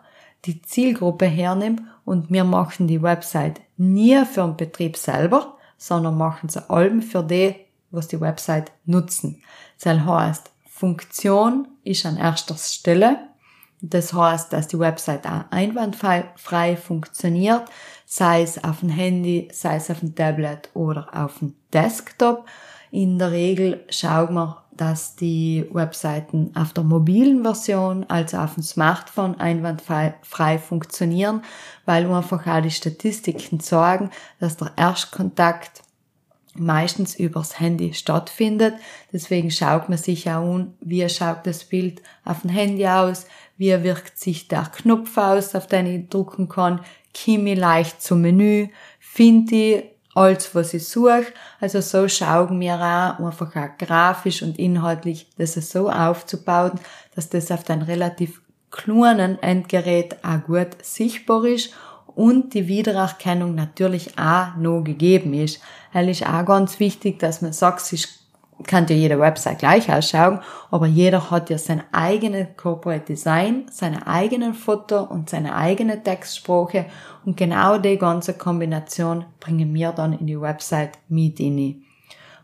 die 0.46 0.62
Zielgruppe 0.62 1.26
hernimmt 1.26 1.82
und 2.06 2.32
wir 2.32 2.44
machen 2.44 2.88
die 2.88 3.02
Website 3.02 3.62
nie 3.78 4.24
für 4.26 4.42
den 4.44 4.58
Betrieb 4.58 4.98
selber, 4.98 5.58
sondern 5.78 6.18
machen 6.18 6.50
sie 6.50 6.70
allem 6.70 7.02
für 7.02 7.24
die, 7.24 7.56
was 7.90 8.08
die 8.08 8.22
Website 8.22 8.72
nutzen. 8.86 9.42
Das 9.84 10.00
heißt, 10.06 10.52
Funktion 10.70 11.68
ist 11.84 12.06
an 12.06 12.18
erster 12.18 12.56
Stelle. 12.56 13.18
Das 13.82 14.14
heißt, 14.14 14.54
dass 14.54 14.68
die 14.68 14.80
Website 14.80 15.26
auch 15.26 15.46
einwandfrei 15.50 16.78
funktioniert, 16.78 17.64
sei 18.06 18.44
es 18.44 18.64
auf 18.64 18.82
dem 18.82 18.90
Handy, 18.90 19.48
sei 19.52 19.78
es 19.78 19.90
auf 19.90 20.02
dem 20.02 20.14
Tablet 20.14 20.70
oder 20.76 21.10
auf 21.14 21.40
dem 21.40 21.56
Desktop. 21.74 22.46
In 22.92 23.18
der 23.18 23.32
Regel 23.32 23.84
schauen 23.90 24.36
wir, 24.36 24.61
dass 24.72 25.16
die 25.16 25.68
Webseiten 25.72 26.52
auf 26.56 26.74
der 26.74 26.84
mobilen 26.84 27.44
Version, 27.44 28.06
also 28.08 28.38
auf 28.38 28.56
dem 28.56 28.64
Smartphone, 28.64 29.40
einwandfrei 29.40 30.58
funktionieren, 30.58 31.44
weil 31.86 32.12
einfach 32.12 32.48
auch 32.48 32.62
die 32.62 32.72
Statistiken 32.72 33.60
sagen, 33.60 34.10
dass 34.40 34.58
der 34.58 34.72
Erstkontakt 34.78 35.84
meistens 36.54 37.16
übers 37.16 37.60
Handy 37.60 37.94
stattfindet. 37.94 38.76
Deswegen 39.14 39.52
schaut 39.52 39.90
man 39.90 39.98
sich 39.98 40.30
auch 40.30 40.56
an, 40.56 40.74
wie 40.82 41.08
schaut 41.10 41.46
das 41.46 41.64
Bild 41.64 42.02
auf 42.26 42.42
dem 42.42 42.50
Handy 42.50 42.88
aus, 42.88 43.26
wie 43.58 43.84
wirkt 43.84 44.18
sich 44.18 44.48
der 44.48 44.64
Knopf 44.64 45.18
aus, 45.18 45.56
auf 45.56 45.68
den 45.68 45.86
ich 45.86 46.10
drucken 46.10 46.50
kann, 46.50 46.82
komme 47.14 47.54
ich 47.54 47.60
leicht 47.60 48.02
zum 48.02 48.22
Menü, 48.22 48.70
finde 49.00 49.56
ich 49.56 49.84
alles, 50.14 50.54
was 50.54 50.74
ich 50.74 50.88
suche. 50.88 51.26
Also 51.60 51.82
so 51.82 52.08
schauen 52.08 52.60
wir 52.60 52.76
auch 52.76 53.26
einfach 53.26 53.56
auch 53.56 53.78
grafisch 53.78 54.42
und 54.42 54.60
inhaltlich 54.60 55.28
das 55.38 55.54
so 55.54 55.90
aufzubauen, 55.90 56.80
dass 57.16 57.30
das 57.30 57.52
auf 57.52 57.70
einem 57.70 57.84
relativ 57.84 58.42
kleinen 58.72 59.42
Endgerät 59.42 60.24
auch 60.24 60.44
gut 60.44 60.70
sichtbar 60.82 61.46
ist 61.46 61.74
und 62.08 62.54
die 62.54 62.68
Wiedererkennung 62.68 63.56
natürlich 63.56 64.18
auch 64.18 64.56
noch 64.56 64.84
gegeben 64.84 65.34
ist. 65.34 65.62
Es 65.94 66.08
ist 66.08 66.28
auch 66.28 66.46
ganz 66.46 66.80
wichtig, 66.80 67.20
dass 67.20 67.42
man 67.42 67.54
sagt, 67.54 67.92
es 67.94 68.21
kann 68.64 68.88
ja 68.88 68.96
jede 68.96 69.20
Website 69.20 69.60
gleich 69.60 69.92
ausschauen, 69.92 70.40
aber 70.70 70.86
jeder 70.86 71.32
hat 71.32 71.50
ja 71.50 71.58
sein 71.58 71.84
eigenes 71.92 72.48
Corporate 72.58 73.06
Design, 73.06 73.66
seine 73.72 74.08
eigenen 74.08 74.54
Foto 74.54 75.04
und 75.04 75.30
seine 75.30 75.56
eigene 75.56 76.02
Textsprache 76.02 76.86
und 77.26 77.38
genau 77.38 77.78
die 77.78 77.98
ganze 77.98 78.34
Kombination 78.34 79.26
bringen 79.40 79.74
wir 79.74 79.92
dann 79.92 80.14
in 80.14 80.28
die 80.28 80.40
Website 80.40 80.98
mit 81.10 81.40
in. 81.40 81.84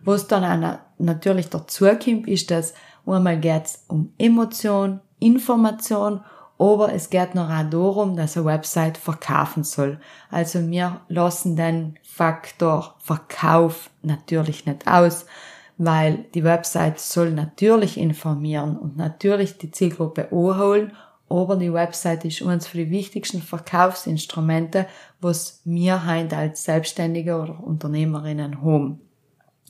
Was 0.04 0.28
dann 0.28 0.78
natürlich 0.98 1.50
dazu 1.50 1.86
kommt, 1.86 2.28
ist, 2.28 2.52
dass 2.52 2.74
einmal 3.06 3.40
geht's 3.40 3.84
um 3.88 4.14
Emotion, 4.18 5.02
Information 5.20 6.22
aber 6.60 6.94
es 6.94 7.10
geht 7.10 7.36
noch 7.36 7.50
auch 7.50 7.70
darum, 7.70 8.16
dass 8.16 8.36
eine 8.36 8.46
Website 8.48 8.98
verkaufen 8.98 9.64
soll. 9.64 10.00
Also 10.32 10.68
wir 10.70 11.02
lassen 11.08 11.56
den 11.56 12.00
Faktor 12.04 12.96
Verkauf 13.00 13.90
natürlich 14.02 14.66
nicht 14.66 14.88
aus, 14.88 15.26
weil 15.78 16.26
die 16.34 16.44
Website 16.44 17.00
soll 17.00 17.32
natürlich 17.32 17.98
informieren 17.98 18.78
und 18.78 18.98
natürlich 18.98 19.58
die 19.58 19.72
Zielgruppe 19.72 20.32
anholen, 20.32 20.94
aber 21.30 21.58
die 21.58 21.74
Website 21.74 22.24
ist 22.26 22.42
uns 22.42 22.68
für 22.68 22.78
die 22.78 22.90
wichtigsten 22.90 23.42
Verkaufsinstrumente, 23.42 24.88
was 25.20 25.62
wir 25.66 26.06
heute 26.06 26.38
als 26.38 26.64
Selbstständige 26.64 27.36
oder 27.36 27.62
Unternehmerinnen 27.62 28.62
haben. 28.64 29.02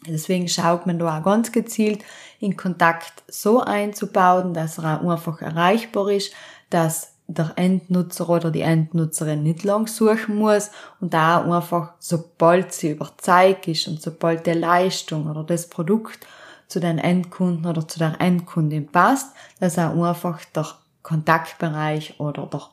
Deswegen 0.05 0.47
schaut 0.47 0.85
man 0.85 0.99
da 0.99 1.17
auch 1.17 1.23
ganz 1.23 1.51
gezielt, 1.51 2.03
in 2.39 2.55
Kontakt 2.55 3.23
so 3.27 3.61
einzubauen, 3.61 4.53
dass 4.53 4.77
er 4.77 5.01
auch 5.01 5.09
einfach 5.09 5.41
erreichbar 5.41 6.11
ist, 6.11 6.31
dass 6.69 7.16
der 7.27 7.53
Endnutzer 7.57 8.29
oder 8.29 8.51
die 8.51 8.61
Endnutzerin 8.61 9.43
nicht 9.43 9.63
lang 9.63 9.87
suchen 9.87 10.35
muss 10.35 10.71
und 11.01 11.13
da 11.13 11.43
einfach, 11.43 11.93
sobald 11.99 12.73
sie 12.73 12.91
überzeugt 12.91 13.67
ist 13.67 13.87
und 13.87 14.01
sobald 14.01 14.45
die 14.47 14.51
Leistung 14.51 15.29
oder 15.29 15.43
das 15.43 15.69
Produkt 15.69 16.25
zu 16.67 16.79
den 16.79 16.97
Endkunden 16.97 17.65
oder 17.65 17.87
zu 17.87 17.99
der 17.99 18.19
Endkundin 18.19 18.87
passt, 18.87 19.33
dass 19.59 19.77
auch 19.77 20.01
einfach 20.03 20.43
der 20.55 20.67
Kontaktbereich 21.03 22.19
oder 22.19 22.47
der 22.47 22.63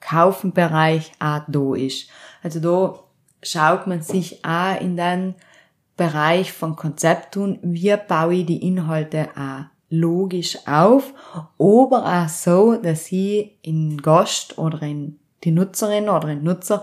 Kaufenbereich 0.00 1.12
auch 1.18 1.42
da 1.48 1.74
ist. 1.74 2.08
Also 2.42 2.60
da 2.60 2.98
schaut 3.42 3.86
man 3.86 4.02
sich 4.02 4.44
auch 4.44 4.80
in 4.80 4.96
den 4.96 5.34
Bereich 5.96 6.52
von 6.52 6.76
Konzept 6.76 7.34
tun, 7.34 7.58
wie 7.62 7.96
baue 7.96 8.34
ich 8.34 8.46
die 8.46 8.66
Inhalte 8.66 9.30
auch 9.36 9.75
logisch 9.88 10.58
auf, 10.66 11.14
aber 11.58 12.24
auch 12.24 12.28
so, 12.28 12.76
dass 12.76 13.10
ich 13.12 13.52
in 13.62 13.98
Gast 13.98 14.58
oder 14.58 14.82
in 14.82 15.18
die 15.44 15.52
Nutzerin 15.52 16.08
oder 16.08 16.28
den 16.28 16.42
Nutzer 16.42 16.82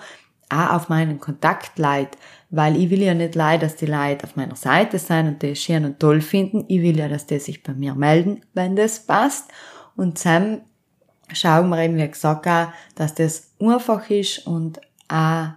auch 0.49 0.71
auf 0.71 0.89
meinen 0.89 1.19
Kontakt 1.19 1.77
leid, 1.79 2.17
weil 2.49 2.77
ich 2.77 2.89
will 2.89 3.01
ja 3.01 3.13
nicht 3.13 3.35
leid, 3.35 3.63
dass 3.63 3.75
die 3.75 3.87
Leute 3.87 4.25
auf 4.25 4.35
meiner 4.35 4.55
Seite 4.55 4.99
sein 4.99 5.27
und 5.27 5.43
das 5.43 5.59
schön 5.59 5.85
und 5.85 5.99
toll 5.99 6.21
finden. 6.21 6.65
Ich 6.67 6.81
will 6.81 6.97
ja, 6.97 7.07
dass 7.07 7.25
die 7.25 7.39
sich 7.39 7.63
bei 7.63 7.73
mir 7.73 7.95
melden, 7.95 8.41
wenn 8.53 8.75
das 8.75 8.99
passt. 9.05 9.49
Und 9.95 10.23
dann 10.23 10.61
schauen 11.33 11.69
wir 11.69 11.79
eben, 11.79 11.97
wie 11.97 12.07
gesagt, 12.07 12.47
auch, 12.47 12.67
dass 12.95 13.15
das 13.15 13.53
einfach 13.59 14.09
ist 14.09 14.45
und 14.45 14.79
auch, 15.07 15.47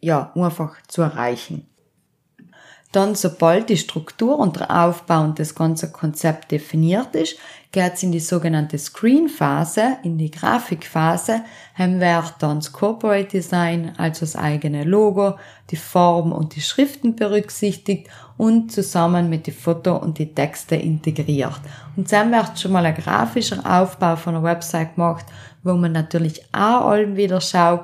ja, 0.00 0.32
einfach 0.34 0.76
zu 0.88 1.02
erreichen. 1.02 1.66
Dann, 2.92 3.14
sobald 3.14 3.68
die 3.68 3.76
Struktur 3.76 4.38
und 4.38 4.56
der 4.56 4.84
Aufbau 4.84 5.22
und 5.22 5.38
das 5.38 5.54
ganze 5.54 5.92
Konzept 5.92 6.50
definiert 6.50 7.14
ist, 7.14 7.36
geht 7.70 7.94
es 7.94 8.02
in 8.02 8.12
die 8.12 8.20
sogenannte 8.20 8.78
Screen-Phase, 8.78 9.98
in 10.04 10.16
die 10.16 10.30
Grafikphase, 10.30 11.42
haben 11.74 12.00
wir 12.00 12.24
dann 12.38 12.60
das 12.60 12.72
Corporate 12.72 13.28
Design, 13.28 13.92
also 13.98 14.20
das 14.20 14.36
eigene 14.36 14.84
Logo, 14.84 15.34
die 15.70 15.76
Form 15.76 16.32
und 16.32 16.56
die 16.56 16.62
Schriften 16.62 17.14
berücksichtigt 17.14 18.08
und 18.38 18.72
zusammen 18.72 19.28
mit 19.28 19.46
die 19.46 19.52
Foto 19.52 19.96
und 19.96 20.16
die 20.16 20.34
Texte 20.34 20.76
integriert. 20.76 21.60
Und 21.94 22.10
dann 22.10 22.32
wird 22.32 22.58
schon 22.58 22.72
mal 22.72 22.86
ein 22.86 22.94
grafischer 22.94 23.60
Aufbau 23.66 24.16
von 24.16 24.34
einer 24.34 24.44
Website 24.44 24.94
gemacht, 24.94 25.26
wo 25.62 25.74
man 25.74 25.92
natürlich 25.92 26.42
auch 26.54 26.86
allem 26.86 27.16
wieder 27.16 27.42
schaut, 27.42 27.82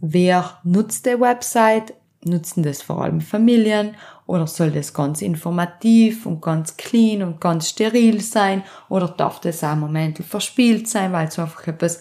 wer 0.00 0.58
nutzt 0.64 1.04
die 1.04 1.20
Website, 1.20 1.92
nutzen 2.24 2.62
das 2.62 2.82
vor 2.82 3.02
allem 3.02 3.20
Familien 3.20 3.96
oder 4.26 4.46
soll 4.46 4.72
das 4.72 4.92
ganz 4.92 5.22
informativ 5.22 6.26
und 6.26 6.42
ganz 6.42 6.76
clean 6.76 7.22
und 7.22 7.40
ganz 7.40 7.68
steril 7.68 8.20
sein? 8.20 8.64
Oder 8.88 9.08
darf 9.08 9.40
das 9.40 9.62
auch 9.62 9.76
Momente 9.76 10.22
verspielt 10.22 10.88
sein, 10.88 11.12
weil 11.12 11.28
es 11.28 11.38
einfach 11.38 11.66
etwas 11.66 12.00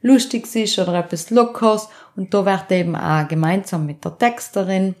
Lustiges 0.00 0.54
ist 0.54 0.78
oder 0.78 0.94
etwas 0.94 1.30
Lockeres? 1.30 1.88
Und 2.14 2.32
da 2.32 2.46
wird 2.46 2.70
eben 2.70 2.94
auch 2.94 3.26
gemeinsam 3.26 3.86
mit 3.86 4.04
der 4.04 4.16
Texterin, 4.16 4.94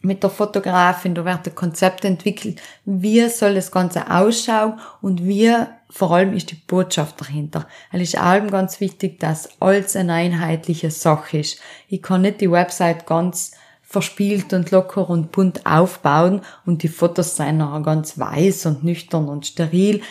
mit 0.00 0.22
der 0.22 0.30
Fotografin, 0.30 1.16
da 1.16 1.24
wird 1.24 1.48
ein 1.48 1.54
Konzept 1.56 2.04
entwickelt, 2.04 2.62
wie 2.84 3.28
soll 3.28 3.54
das 3.54 3.72
Ganze 3.72 4.08
ausschauen 4.08 4.78
und 5.02 5.26
wie 5.26 5.52
vor 5.90 6.12
allem 6.12 6.34
ist 6.34 6.52
die 6.52 6.54
Botschaft 6.54 7.20
dahinter. 7.20 7.66
Es 7.90 8.00
ist 8.00 8.18
allem 8.18 8.48
ganz 8.48 8.80
wichtig, 8.80 9.18
dass 9.18 9.48
alles 9.60 9.96
eine 9.96 10.12
einheitliche 10.12 10.92
Sache 10.92 11.38
ist. 11.38 11.58
Ich 11.88 12.02
kann 12.02 12.22
nicht 12.22 12.40
die 12.40 12.50
Website 12.50 13.06
ganz 13.06 13.52
verspielt 13.88 14.52
und 14.52 14.70
locker 14.70 15.08
und 15.08 15.32
bunt 15.32 15.64
aufbauen 15.64 16.42
und 16.66 16.82
die 16.82 16.88
Fotos 16.88 17.36
seien 17.36 17.56
nachher 17.56 17.80
ganz 17.80 18.18
weiß 18.18 18.66
und 18.66 18.84
nüchtern 18.84 19.30
und 19.30 19.46
steril, 19.46 20.02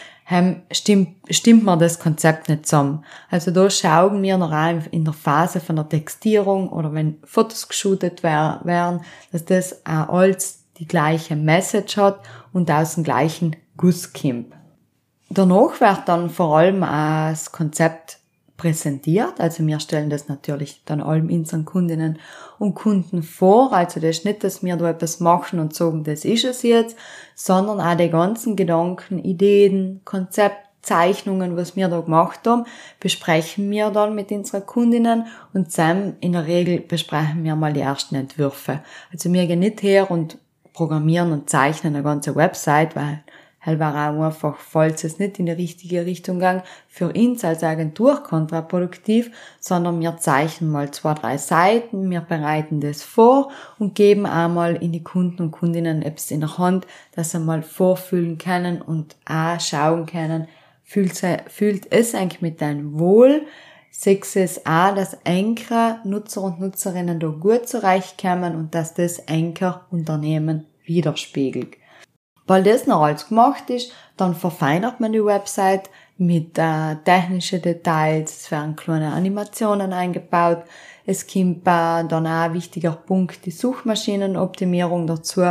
stimmt, 0.71 1.09
stimmt 1.29 1.63
mir 1.63 1.77
das 1.77 1.99
Konzept 1.99 2.49
nicht 2.49 2.65
zusammen. 2.65 3.05
Also 3.29 3.51
da 3.51 3.69
schauen 3.69 4.23
wir 4.23 4.35
noch 4.39 4.49
rein 4.49 4.83
in 4.89 5.05
der 5.05 5.13
Phase 5.13 5.59
von 5.59 5.75
der 5.75 5.87
Textierung 5.87 6.69
oder 6.69 6.91
wenn 6.91 7.19
Fotos 7.23 7.67
geshootet 7.67 8.23
werden, 8.23 9.01
dass 9.31 9.45
das 9.45 9.85
auch 9.85 10.09
alles 10.09 10.63
die 10.79 10.87
gleiche 10.87 11.35
Message 11.35 11.97
hat 11.97 12.21
und 12.53 12.71
aus 12.71 12.95
dem 12.95 13.03
gleichen 13.03 13.55
Guss 13.77 14.11
kommt. 14.11 14.53
Danach 15.29 15.79
wird 15.79 16.07
dann 16.07 16.31
vor 16.31 16.57
allem 16.57 16.83
auch 16.83 17.29
das 17.29 17.51
Konzept 17.51 18.16
präsentiert. 18.57 19.39
Also 19.39 19.65
wir 19.65 19.79
stellen 19.79 20.09
das 20.09 20.27
natürlich 20.27 20.81
dann 20.85 21.01
allen 21.01 21.29
unseren 21.29 21.63
Kundinnen 21.63 22.19
und 22.59 22.73
Kunden 22.73 23.23
vor. 23.23 23.71
Also 23.71 23.99
das 23.99 24.17
ist 24.17 24.25
nicht, 24.25 24.43
dass 24.43 24.63
wir 24.63 24.75
da 24.75 24.89
etwas 24.89 25.19
machen 25.19 25.59
und 25.59 25.75
sagen, 25.75 26.03
das 26.03 26.25
ist 26.25 26.43
es 26.43 26.63
jetzt, 26.63 26.97
sondern 27.35 27.79
auch 27.79 27.95
die 27.95 28.09
ganzen 28.09 28.55
Gedanken, 28.55 29.19
Ideen, 29.19 30.01
Konzept, 30.03 30.67
Zeichnungen, 30.81 31.57
was 31.57 31.75
wir 31.75 31.89
da 31.89 31.99
gemacht 31.99 32.47
haben, 32.47 32.65
besprechen 32.99 33.69
wir 33.69 33.89
dann 33.89 34.15
mit 34.15 34.31
unseren 34.31 34.65
Kundinnen 34.65 35.25
und 35.53 35.77
dann 35.77 36.15
in 36.21 36.31
der 36.31 36.47
Regel 36.47 36.79
besprechen 36.79 37.43
wir 37.43 37.55
mal 37.55 37.73
die 37.73 37.81
ersten 37.81 38.15
Entwürfe. 38.15 38.79
Also 39.11 39.31
wir 39.33 39.45
gehen 39.47 39.59
nicht 39.59 39.83
her 39.83 40.09
und 40.09 40.37
programmieren 40.73 41.33
und 41.33 41.49
zeichnen 41.49 41.95
eine 41.95 42.03
ganze 42.03 42.35
Website, 42.35 42.95
weil 42.95 43.21
hell 43.67 43.79
war 43.79 43.93
auch 43.93 44.23
einfach, 44.23 44.57
falls 44.57 45.03
es 45.03 45.19
nicht 45.19 45.39
in 45.39 45.45
die 45.45 45.51
richtige 45.51 46.05
Richtung 46.05 46.39
gang, 46.39 46.63
für 46.87 47.11
uns 47.11 47.43
als 47.43 47.63
Agentur 47.63 48.23
kontraproduktiv, 48.23 49.29
sondern 49.59 49.99
wir 49.99 50.15
zeichnen 50.17 50.71
mal 50.71 50.89
zwei, 50.91 51.13
drei 51.13 51.37
Seiten, 51.37 52.09
wir 52.09 52.21
bereiten 52.21 52.79
das 52.79 53.03
vor 53.03 53.51
und 53.77 53.93
geben 53.93 54.25
einmal 54.25 54.77
in 54.77 54.93
die 54.93 55.03
Kunden 55.03 55.41
und 55.43 55.51
Kundinnen 55.51 56.01
etwas 56.01 56.31
in 56.31 56.39
der 56.39 56.57
Hand, 56.57 56.87
dass 57.13 57.31
sie 57.31 57.39
mal 57.39 57.61
vorfühlen 57.61 58.37
können 58.37 58.81
und 58.81 59.17
auch 59.25 59.59
schauen 59.59 60.05
können, 60.05 60.47
fühlt, 60.83 61.91
es 61.91 62.15
eigentlich 62.15 62.41
mit 62.41 62.61
deinem 62.61 62.97
Wohl, 62.97 63.41
Sechs 63.89 64.35
es 64.35 64.63
auch, 64.67 64.93
dass 64.93 65.25
Anker 65.25 66.01
Nutzer 66.03 66.43
und 66.43 66.59
Nutzerinnen 66.59 67.19
da 67.19 67.29
gut 67.29 67.67
zurechtkommen 67.67 68.55
und 68.55 68.75
dass 68.75 68.93
das 68.93 69.27
Anker 69.27 69.87
Unternehmen 69.89 70.67
widerspiegelt. 70.85 71.77
Weil 72.47 72.63
das 72.63 72.87
noch 72.87 73.01
alles 73.01 73.27
gemacht 73.27 73.69
ist, 73.69 73.91
dann 74.15 74.33
verfeinert 74.33 74.99
man 74.99 75.11
die 75.11 75.23
Website 75.23 75.89
mit 76.17 76.57
äh, 76.57 76.95
technischen 77.05 77.61
Details, 77.61 78.41
es 78.41 78.51
werden 78.51 78.75
kleine 78.75 79.13
Animationen 79.13 79.93
eingebaut, 79.93 80.63
es 81.05 81.27
kommt 81.27 81.59
äh, 81.59 82.03
dann 82.07 82.25
auch 82.25 82.45
ein 82.45 82.53
wichtiger 82.53 82.93
Punkt, 82.93 83.45
die 83.45 83.51
Suchmaschinenoptimierung 83.51 85.05
dazu, 85.05 85.43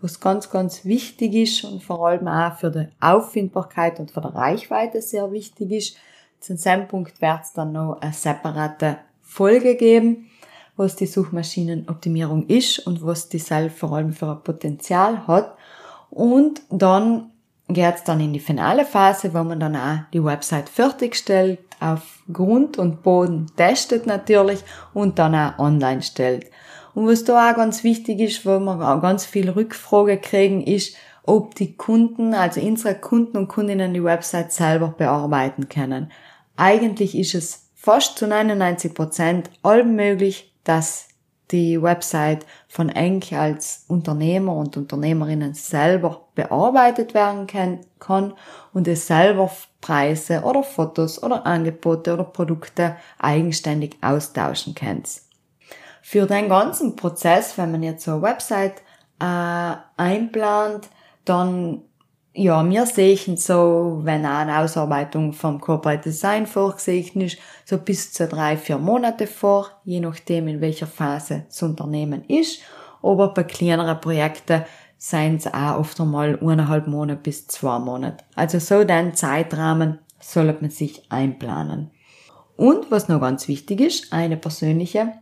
was 0.00 0.20
ganz, 0.20 0.50
ganz 0.50 0.84
wichtig 0.84 1.34
ist 1.34 1.64
und 1.64 1.82
vor 1.82 2.06
allem 2.06 2.28
auch 2.28 2.56
für 2.56 2.70
die 2.70 2.88
Auffindbarkeit 3.00 3.98
und 3.98 4.10
für 4.10 4.20
die 4.20 4.28
Reichweite 4.28 5.02
sehr 5.02 5.30
wichtig 5.32 5.70
ist. 5.72 5.96
Zu 6.40 6.54
diesem 6.54 6.88
Punkt 6.88 7.20
wird 7.20 7.40
es 7.42 7.52
dann 7.52 7.72
noch 7.72 8.00
eine 8.00 8.12
separate 8.12 8.98
Folge 9.22 9.76
geben, 9.76 10.30
was 10.76 10.96
die 10.96 11.06
Suchmaschinenoptimierung 11.06 12.46
ist 12.46 12.80
und 12.86 13.04
was 13.04 13.28
die 13.28 13.38
vor 13.38 13.92
allem 13.92 14.12
für 14.12 14.30
ein 14.30 14.42
Potenzial 14.42 15.26
hat. 15.26 15.56
Und 16.12 16.60
dann 16.68 17.30
geht's 17.68 18.04
dann 18.04 18.20
in 18.20 18.34
die 18.34 18.38
finale 18.38 18.84
Phase, 18.84 19.32
wo 19.32 19.42
man 19.44 19.58
dann 19.58 19.74
auch 19.74 20.00
die 20.12 20.22
Website 20.22 20.68
fertigstellt, 20.68 21.58
auf 21.80 22.18
Grund 22.30 22.78
und 22.78 23.02
Boden 23.02 23.46
testet 23.56 24.06
natürlich 24.06 24.62
und 24.92 25.18
dann 25.18 25.34
auch 25.34 25.58
online 25.58 26.02
stellt. 26.02 26.50
Und 26.94 27.06
was 27.06 27.24
da 27.24 27.50
auch 27.50 27.56
ganz 27.56 27.82
wichtig 27.82 28.20
ist, 28.20 28.44
wo 28.44 28.60
wir 28.60 28.94
auch 28.94 29.00
ganz 29.00 29.24
viel 29.24 29.48
Rückfrage 29.48 30.18
kriegen, 30.18 30.62
ist, 30.62 30.94
ob 31.22 31.54
die 31.54 31.74
Kunden, 31.76 32.34
also 32.34 32.60
unsere 32.60 32.94
Kunden 32.94 33.38
und 33.38 33.48
Kundinnen 33.48 33.94
die 33.94 34.04
Website 34.04 34.52
selber 34.52 34.88
bearbeiten 34.88 35.70
können. 35.70 36.12
Eigentlich 36.56 37.16
ist 37.16 37.34
es 37.34 37.70
fast 37.74 38.18
zu 38.18 38.26
99 38.26 38.92
Prozent 38.92 39.50
allmöglich, 39.62 40.52
dass 40.62 41.08
die 41.52 41.80
Website 41.80 42.44
von 42.72 42.88
Enk 42.88 43.34
als 43.34 43.84
Unternehmer 43.86 44.56
und 44.56 44.78
Unternehmerinnen 44.78 45.52
selber 45.52 46.28
bearbeitet 46.34 47.12
werden 47.12 47.46
kann 47.98 48.32
und 48.72 48.88
es 48.88 49.06
selber 49.06 49.50
Preise 49.82 50.40
oder 50.40 50.62
Fotos 50.62 51.22
oder 51.22 51.44
Angebote 51.44 52.14
oder 52.14 52.24
Produkte 52.24 52.96
eigenständig 53.18 53.98
austauschen 54.00 54.74
kann. 54.74 55.02
Für 56.00 56.24
den 56.24 56.48
ganzen 56.48 56.96
Prozess, 56.96 57.58
wenn 57.58 57.72
man 57.72 57.82
jetzt 57.82 58.04
so 58.04 58.12
eine 58.12 58.22
Website 58.22 58.80
äh, 59.20 59.76
einplant, 59.98 60.88
dann 61.26 61.82
ja, 62.34 62.68
wir 62.68 62.86
sehen 62.86 63.36
so, 63.36 64.00
wenn 64.02 64.24
eine 64.24 64.58
Ausarbeitung 64.58 65.32
vom 65.32 65.60
Corporate 65.60 66.04
Design 66.04 66.46
vorgesehen 66.46 67.20
ist, 67.20 67.38
so 67.64 67.76
bis 67.76 68.12
zu 68.12 68.26
drei, 68.26 68.56
vier 68.56 68.78
Monate 68.78 69.26
vor, 69.26 69.70
je 69.84 70.00
nachdem, 70.00 70.48
in 70.48 70.60
welcher 70.60 70.86
Phase 70.86 71.44
das 71.48 71.62
Unternehmen 71.62 72.24
ist. 72.24 72.60
Aber 73.02 73.34
bei 73.34 73.42
kleineren 73.42 74.00
Projekten 74.00 74.64
sind 74.96 75.40
es 75.40 75.52
auch 75.52 75.78
oft 75.78 76.00
einmal 76.00 76.38
eineinhalb 76.40 76.86
Monate 76.86 77.20
bis 77.20 77.48
zwei 77.48 77.78
Monate. 77.78 78.24
Also 78.34 78.58
so 78.60 78.84
den 78.84 79.14
Zeitrahmen 79.14 79.98
sollte 80.20 80.62
man 80.62 80.70
sich 80.70 81.10
einplanen. 81.10 81.90
Und 82.56 82.90
was 82.90 83.08
noch 83.08 83.20
ganz 83.20 83.48
wichtig 83.48 83.80
ist, 83.80 84.12
eine 84.12 84.36
persönliche 84.36 85.12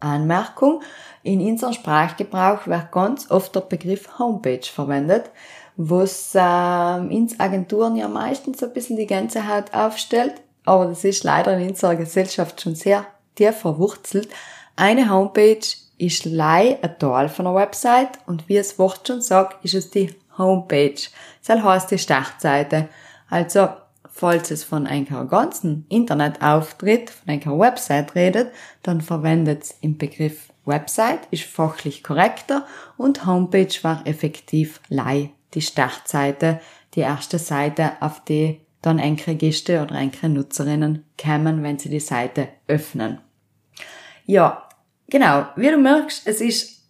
Anmerkung. 0.00 0.82
In 1.22 1.40
unserem 1.40 1.72
Sprachgebrauch 1.72 2.66
wird 2.66 2.92
ganz 2.92 3.30
oft 3.30 3.54
der 3.54 3.60
Begriff 3.60 4.18
Homepage 4.18 4.64
verwendet 4.64 5.30
was 5.80 6.34
äh, 6.34 7.14
ins 7.14 7.38
Agenturen 7.38 7.94
ja 7.94 8.08
meistens 8.08 8.62
ein 8.64 8.72
bisschen 8.72 8.96
die 8.96 9.06
ganze 9.06 9.48
Haut 9.48 9.72
aufstellt, 9.72 10.34
aber 10.64 10.86
das 10.86 11.04
ist 11.04 11.22
leider 11.22 11.56
in 11.56 11.68
unserer 11.68 11.94
Gesellschaft 11.94 12.60
schon 12.60 12.74
sehr 12.74 13.06
tief 13.36 13.58
verwurzelt. 13.58 14.28
Eine 14.74 15.08
Homepage 15.08 15.64
ist 15.96 16.24
lei 16.24 16.78
ein 16.82 16.98
Teil 16.98 17.28
von 17.28 17.46
einer 17.46 17.54
Website 17.54 18.18
und 18.26 18.48
wie 18.48 18.56
es 18.56 18.76
Wort 18.80 19.06
schon 19.06 19.22
sagt, 19.22 19.64
ist 19.64 19.74
es 19.74 19.90
die 19.90 20.12
Homepage. 20.36 21.00
Das 21.46 21.62
heißt 21.62 21.92
die 21.92 21.98
Startseite. 21.98 22.88
Also, 23.30 23.68
falls 24.10 24.50
es 24.50 24.64
von 24.64 24.88
einem 24.88 25.28
ganzen 25.28 25.86
Internetauftritt, 25.88 27.10
von 27.10 27.32
einer 27.32 27.58
Website 27.58 28.16
redet, 28.16 28.50
dann 28.82 29.00
verwendet 29.00 29.62
es 29.62 29.76
im 29.80 29.96
Begriff 29.96 30.48
Website, 30.64 31.20
ist 31.30 31.44
fachlich 31.44 32.02
korrekter 32.02 32.66
und 32.96 33.26
Homepage 33.26 33.72
war 33.82 34.04
effektiv 34.06 34.80
lei 34.88 35.30
die 35.54 35.62
Startseite, 35.62 36.60
die 36.94 37.00
erste 37.00 37.38
Seite, 37.38 37.92
auf 38.00 38.24
die 38.24 38.60
dann 38.82 39.00
einige 39.00 39.34
Gäste 39.34 39.82
oder 39.82 39.96
einige 39.96 40.28
Nutzerinnen 40.28 41.04
kommen, 41.20 41.62
wenn 41.62 41.78
sie 41.78 41.88
die 41.88 42.00
Seite 42.00 42.48
öffnen. 42.68 43.18
Ja, 44.24 44.68
genau. 45.08 45.46
Wie 45.56 45.70
du 45.70 45.78
merkst, 45.78 46.26
es 46.26 46.40
ist 46.40 46.82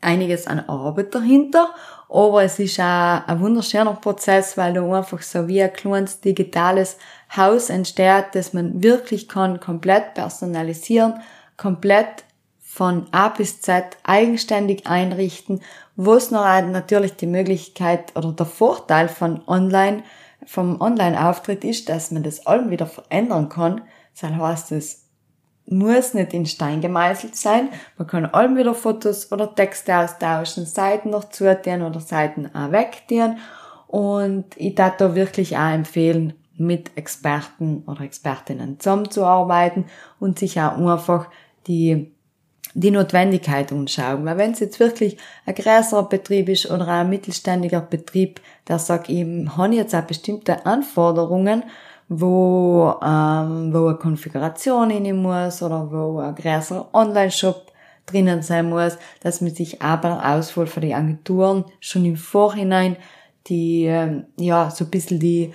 einiges 0.00 0.46
an 0.46 0.60
Arbeit 0.60 1.14
dahinter, 1.14 1.74
aber 2.08 2.42
es 2.42 2.58
ist 2.58 2.80
auch 2.80 3.26
ein 3.26 3.40
wunderschöner 3.40 3.94
Prozess, 3.94 4.56
weil 4.56 4.74
du 4.74 4.92
einfach 4.92 5.22
so 5.22 5.46
wie 5.46 5.62
ein 5.62 5.72
kleines 5.72 6.20
digitales 6.20 6.98
Haus 7.36 7.70
entsteht, 7.70 8.26
das 8.32 8.52
man 8.52 8.82
wirklich 8.82 9.28
kann 9.28 9.60
komplett 9.60 10.14
personalisieren, 10.14 11.14
komplett 11.56 12.24
von 12.72 13.08
A 13.10 13.30
bis 13.30 13.60
Z 13.60 13.98
eigenständig 14.04 14.86
einrichten, 14.86 15.60
wo 15.96 16.14
es 16.14 16.30
noch 16.30 16.44
natürlich 16.44 17.16
die 17.16 17.26
Möglichkeit 17.26 18.16
oder 18.16 18.30
der 18.30 18.46
Vorteil 18.46 19.08
von 19.08 19.42
Online, 19.48 20.04
vom 20.46 20.80
Online-Auftritt 20.80 21.64
ist, 21.64 21.88
dass 21.88 22.12
man 22.12 22.22
das 22.22 22.46
allem 22.46 22.70
wieder 22.70 22.86
verändern 22.86 23.48
kann. 23.48 23.80
Das 24.18 24.30
heißt, 24.30 24.70
es 24.70 25.08
muss 25.66 26.14
nicht 26.14 26.32
in 26.32 26.46
Stein 26.46 26.80
gemeißelt 26.80 27.34
sein. 27.34 27.70
Man 27.98 28.06
kann 28.06 28.24
allem 28.26 28.56
wieder 28.56 28.72
Fotos 28.72 29.32
oder 29.32 29.52
Texte 29.52 29.96
austauschen, 29.96 30.64
Seiten 30.64 31.10
noch 31.10 31.28
zutun 31.28 31.82
oder 31.82 31.98
Seiten 31.98 32.54
auch 32.54 32.70
wegtun. 32.70 33.38
Und 33.88 34.46
ich 34.56 34.76
darf 34.76 34.96
da 34.96 35.16
wirklich 35.16 35.56
auch 35.56 35.72
empfehlen, 35.72 36.34
mit 36.56 36.96
Experten 36.96 37.82
oder 37.88 38.02
Expertinnen 38.02 38.78
zusammenzuarbeiten 38.78 39.86
und 40.20 40.38
sich 40.38 40.60
auch 40.60 40.76
einfach 40.76 41.26
die 41.66 42.14
die 42.74 42.90
Notwendigkeit 42.90 43.72
umschauen. 43.72 44.24
Weil 44.24 44.38
wenn 44.38 44.52
es 44.52 44.60
jetzt 44.60 44.80
wirklich 44.80 45.16
ein 45.46 45.54
größerer 45.54 46.08
Betrieb 46.08 46.48
ist 46.48 46.70
oder 46.70 46.86
ein 46.88 47.10
mittelständiger 47.10 47.80
Betrieb, 47.80 48.40
der 48.68 48.78
sagt, 48.78 49.08
ich 49.08 49.24
habe 49.56 49.74
jetzt 49.74 49.94
auch 49.94 50.02
bestimmte 50.02 50.64
Anforderungen, 50.66 51.64
wo, 52.08 52.94
ähm, 53.02 53.72
wo 53.72 53.86
eine 53.86 53.96
Konfiguration 53.96 54.90
in 54.90 55.16
muss 55.16 55.62
oder 55.62 55.90
wo 55.90 56.18
ein 56.18 56.34
größerer 56.34 56.88
Online-Shop 56.92 57.70
drinnen 58.06 58.42
sein 58.42 58.68
muss, 58.68 58.98
dass 59.22 59.40
man 59.40 59.54
sich 59.54 59.80
aber 59.80 60.24
Auswahl 60.24 60.66
für 60.66 60.80
die 60.80 60.94
Agenturen 60.94 61.64
schon 61.78 62.04
im 62.04 62.16
Vorhinein 62.16 62.96
die, 63.46 63.84
ähm, 63.84 64.26
ja, 64.36 64.70
so 64.70 64.84
ein 64.84 64.90
bisschen 64.90 65.18
die 65.18 65.52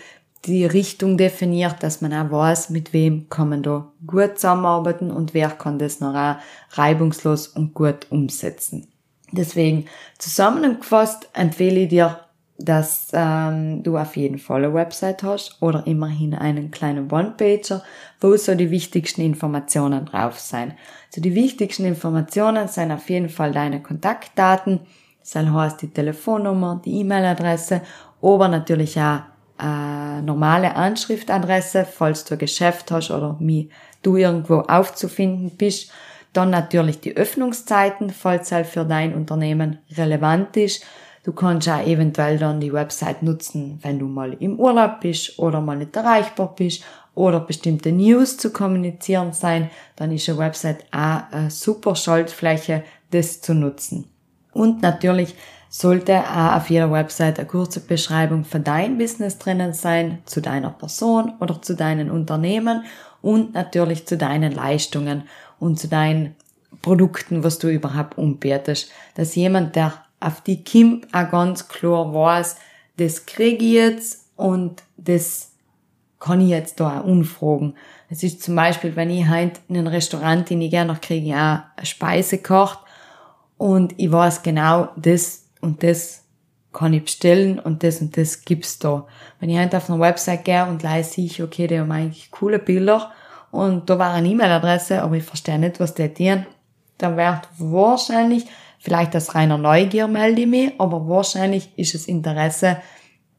die 0.48 0.66
Richtung 0.66 1.18
definiert, 1.18 1.82
dass 1.82 2.02
man 2.02 2.14
auch 2.14 2.32
weiß, 2.32 2.70
mit 2.70 2.94
wem 2.94 3.30
kann 3.30 3.50
man 3.50 3.64
da 3.64 3.92
gut 4.06 4.38
zusammenarbeiten 4.38 5.12
und 5.12 5.34
wer 5.34 5.50
kann 5.50 5.80
das 5.80 6.00
noch 6.00 6.16
auch 6.16 6.36
reibungslos 6.72 7.48
und 7.48 7.74
gut 7.74 8.08
umsetzen. 8.10 8.88
Deswegen 9.32 9.86
zusammengefasst 10.18 11.30
empfehle 11.34 11.82
ich 11.82 11.90
dir, 11.90 12.20
dass 12.58 13.10
ähm, 13.12 13.84
du 13.84 13.98
auf 13.98 14.16
jeden 14.16 14.38
Fall 14.38 14.64
eine 14.64 14.74
Website 14.74 15.24
hast 15.24 15.62
oder 15.62 15.86
immerhin 15.88 16.34
einen 16.34 16.72
kleinen 16.72 17.12
One-Pager, 17.12 17.84
wo 18.22 18.38
so 18.38 18.56
die 18.56 18.72
wichtigsten 18.72 19.22
Informationen 19.22 20.06
drauf 20.06 20.40
sein. 20.40 20.74
So 21.10 21.20
die 21.20 21.36
wichtigsten 21.36 21.86
Informationen 21.86 22.70
sind 22.70 22.92
auf 22.92 23.10
jeden 23.10 23.30
Fall 23.30 23.52
deine 23.52 23.82
Kontaktdaten, 23.82 24.82
das 25.20 25.36
heißt 25.36 25.82
die 25.82 25.90
Telefonnummer, 25.90 26.82
die 26.86 27.00
E-Mail-Adresse, 27.02 27.82
aber 28.22 28.48
natürlich 28.48 28.98
auch 29.00 29.22
eine 29.58 30.24
normale 30.24 30.76
Anschriftadresse, 30.76 31.86
falls 31.86 32.26
du 32.26 32.36
ein 32.36 32.40
Geschäft 32.40 32.92
hast 32.92 33.12
oder 33.12 33.38
wie 33.40 33.70
du 34.02 34.18
irgendwo 34.18 34.60
aufzufinden 34.60 35.52
bist. 35.52 35.92
Dann 36.34 36.50
natürlich 36.50 37.00
die 37.00 37.16
Öffnungszeiten, 37.16 38.10
falls 38.10 38.52
halt 38.52 38.68
für 38.68 38.84
dein 38.84 39.14
Unternehmen 39.14 39.80
relevant 39.98 40.58
ist. 40.58 40.84
Du 41.24 41.32
kannst 41.32 41.70
auch 41.70 41.86
eventuell 41.86 42.38
dann 42.38 42.60
die 42.60 42.74
Website 42.74 43.24
nutzen, 43.24 43.80
wenn 43.82 43.98
du 43.98 44.08
mal 44.08 44.34
im 44.34 44.60
Urlaub 44.60 45.00
bist 45.00 45.40
oder 45.40 45.62
mal 45.62 45.78
nicht 45.78 45.96
erreichbar 45.96 46.54
bist 46.56 46.84
oder 47.16 47.40
bestimmte 47.40 47.92
News 47.92 48.38
zu 48.38 48.52
kommunizieren 48.52 49.34
sein, 49.34 49.72
dann 49.96 50.12
ist 50.12 50.30
eine 50.30 50.38
Website 50.38 50.86
auch 50.92 51.22
eine 51.32 51.50
super 51.50 51.96
Schaltfläche, 51.96 52.84
das 53.12 53.42
zu 53.42 53.54
nutzen. 53.54 54.10
Und 54.52 54.82
natürlich 54.82 55.36
sollte 55.78 56.22
auch 56.22 56.56
auf 56.56 56.70
jeder 56.70 56.90
Website 56.90 57.38
eine 57.38 57.50
kurze 57.50 57.82
Beschreibung 57.82 58.46
von 58.46 58.64
deinem 58.64 58.98
Business 58.98 59.40
drinnen 59.40 59.74
sein, 59.74 60.20
zu 60.24 60.42
deiner 60.42 60.70
Person 60.70 61.34
oder 61.42 61.62
zu 61.62 61.76
deinen 61.76 62.10
Unternehmen 62.10 62.86
und 63.22 63.54
natürlich 63.54 64.08
zu 64.08 64.16
deinen 64.16 64.54
Leistungen 64.54 65.24
und 65.60 65.78
zu 65.78 65.90
deinen 65.90 66.36
Produkten, 66.82 67.44
was 67.44 67.60
du 67.60 67.68
überhaupt 67.68 68.18
umbietest. 68.18 68.90
Dass 69.16 69.36
jemand, 69.36 69.76
der 69.76 69.94
auf 70.22 70.40
die 70.40 70.64
kommt, 70.64 71.14
auch 71.14 71.30
ganz 71.30 71.68
klar 71.68 72.14
weiß, 72.14 72.56
das 72.96 73.26
kriege 73.26 73.66
ich 73.66 73.74
jetzt 73.74 74.30
und 74.38 74.82
das 74.96 75.52
kann 76.22 76.40
ich 76.40 76.52
jetzt 76.52 76.80
da 76.80 77.02
auch 77.02 77.04
unfragen. 77.04 77.76
Es 78.10 78.24
ist 78.24 78.42
zum 78.42 78.56
Beispiel, 78.56 78.96
wenn 78.96 79.10
ich 79.10 79.28
halt 79.28 79.60
in 79.68 79.76
ein 79.76 79.88
Restaurant 79.88 80.50
in 80.52 80.62
ich 80.62 80.72
gerne 80.72 80.94
noch 80.94 81.02
kriege, 81.02 81.36
auch 81.36 81.60
eine 81.76 81.86
Speise 81.86 82.38
kocht 82.38 82.80
und 83.58 83.94
ich 83.98 84.10
weiß 84.10 84.42
genau, 84.42 84.88
das 84.96 85.45
und 85.62 85.84
das 85.84 86.26
kann 86.76 86.94
ich 86.94 87.04
bestellen 87.04 87.58
und 87.58 87.84
das 87.84 88.02
und 88.02 88.16
das 88.18 88.44
gibt's 88.44 88.78
da. 88.80 89.08
Wenn 89.40 89.50
ich 89.50 89.58
halt 89.58 89.74
auf 89.74 89.90
eine 89.90 90.00
Website 90.00 90.46
gehe 90.46 90.66
und 90.66 90.80
gleich 90.80 91.08
sehe 91.08 91.26
ich, 91.26 91.42
okay, 91.42 91.68
die 91.68 91.80
haben 91.80 91.92
eigentlich 91.92 92.30
coole 92.32 92.60
Bilder 92.60 93.12
und 93.52 93.90
da 93.90 93.98
war 93.98 94.14
eine 94.14 94.28
E-Mail-Adresse, 94.28 95.02
aber 95.02 95.16
ich 95.16 95.24
verstehe 95.24 95.58
nicht, 95.58 95.80
was 95.80 95.94
die 95.94 96.14
tun, 96.14 96.46
dann 96.98 97.18
wird 97.18 97.48
wahrscheinlich, 97.58 98.46
vielleicht 98.80 99.16
aus 99.16 99.34
reiner 99.36 99.58
Neugier 99.58 100.08
melde 100.08 100.42
ich 100.42 100.48
mich, 100.48 100.74
aber 100.78 101.08
wahrscheinlich 101.08 101.72
ist 101.78 101.96
es 101.96 102.08
Interesse 102.08 102.78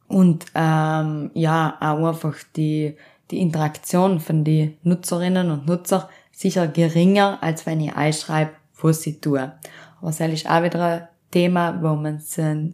und 0.08 0.46
ähm, 0.54 1.30
ja, 1.34 1.76
auch 1.80 2.08
einfach 2.08 2.36
die, 2.56 2.96
die 3.30 3.40
Interaktion 3.40 4.20
von 4.20 4.44
den 4.44 4.78
Nutzerinnen 4.82 5.50
und 5.50 5.66
Nutzer 5.66 6.08
sicher 6.32 6.68
geringer, 6.68 7.38
als 7.42 7.66
wenn 7.66 7.80
ich 7.80 7.94
einschreibe, 7.94 8.52
was 8.80 9.02
sie 9.02 9.20
tue. 9.20 9.52
Aber 10.00 10.10
es 10.10 10.20
ist 10.20 10.48
auch 10.48 10.62
wieder 10.62 11.08
Thema, 11.30 11.82
wo 11.82 11.94
man 11.96 12.20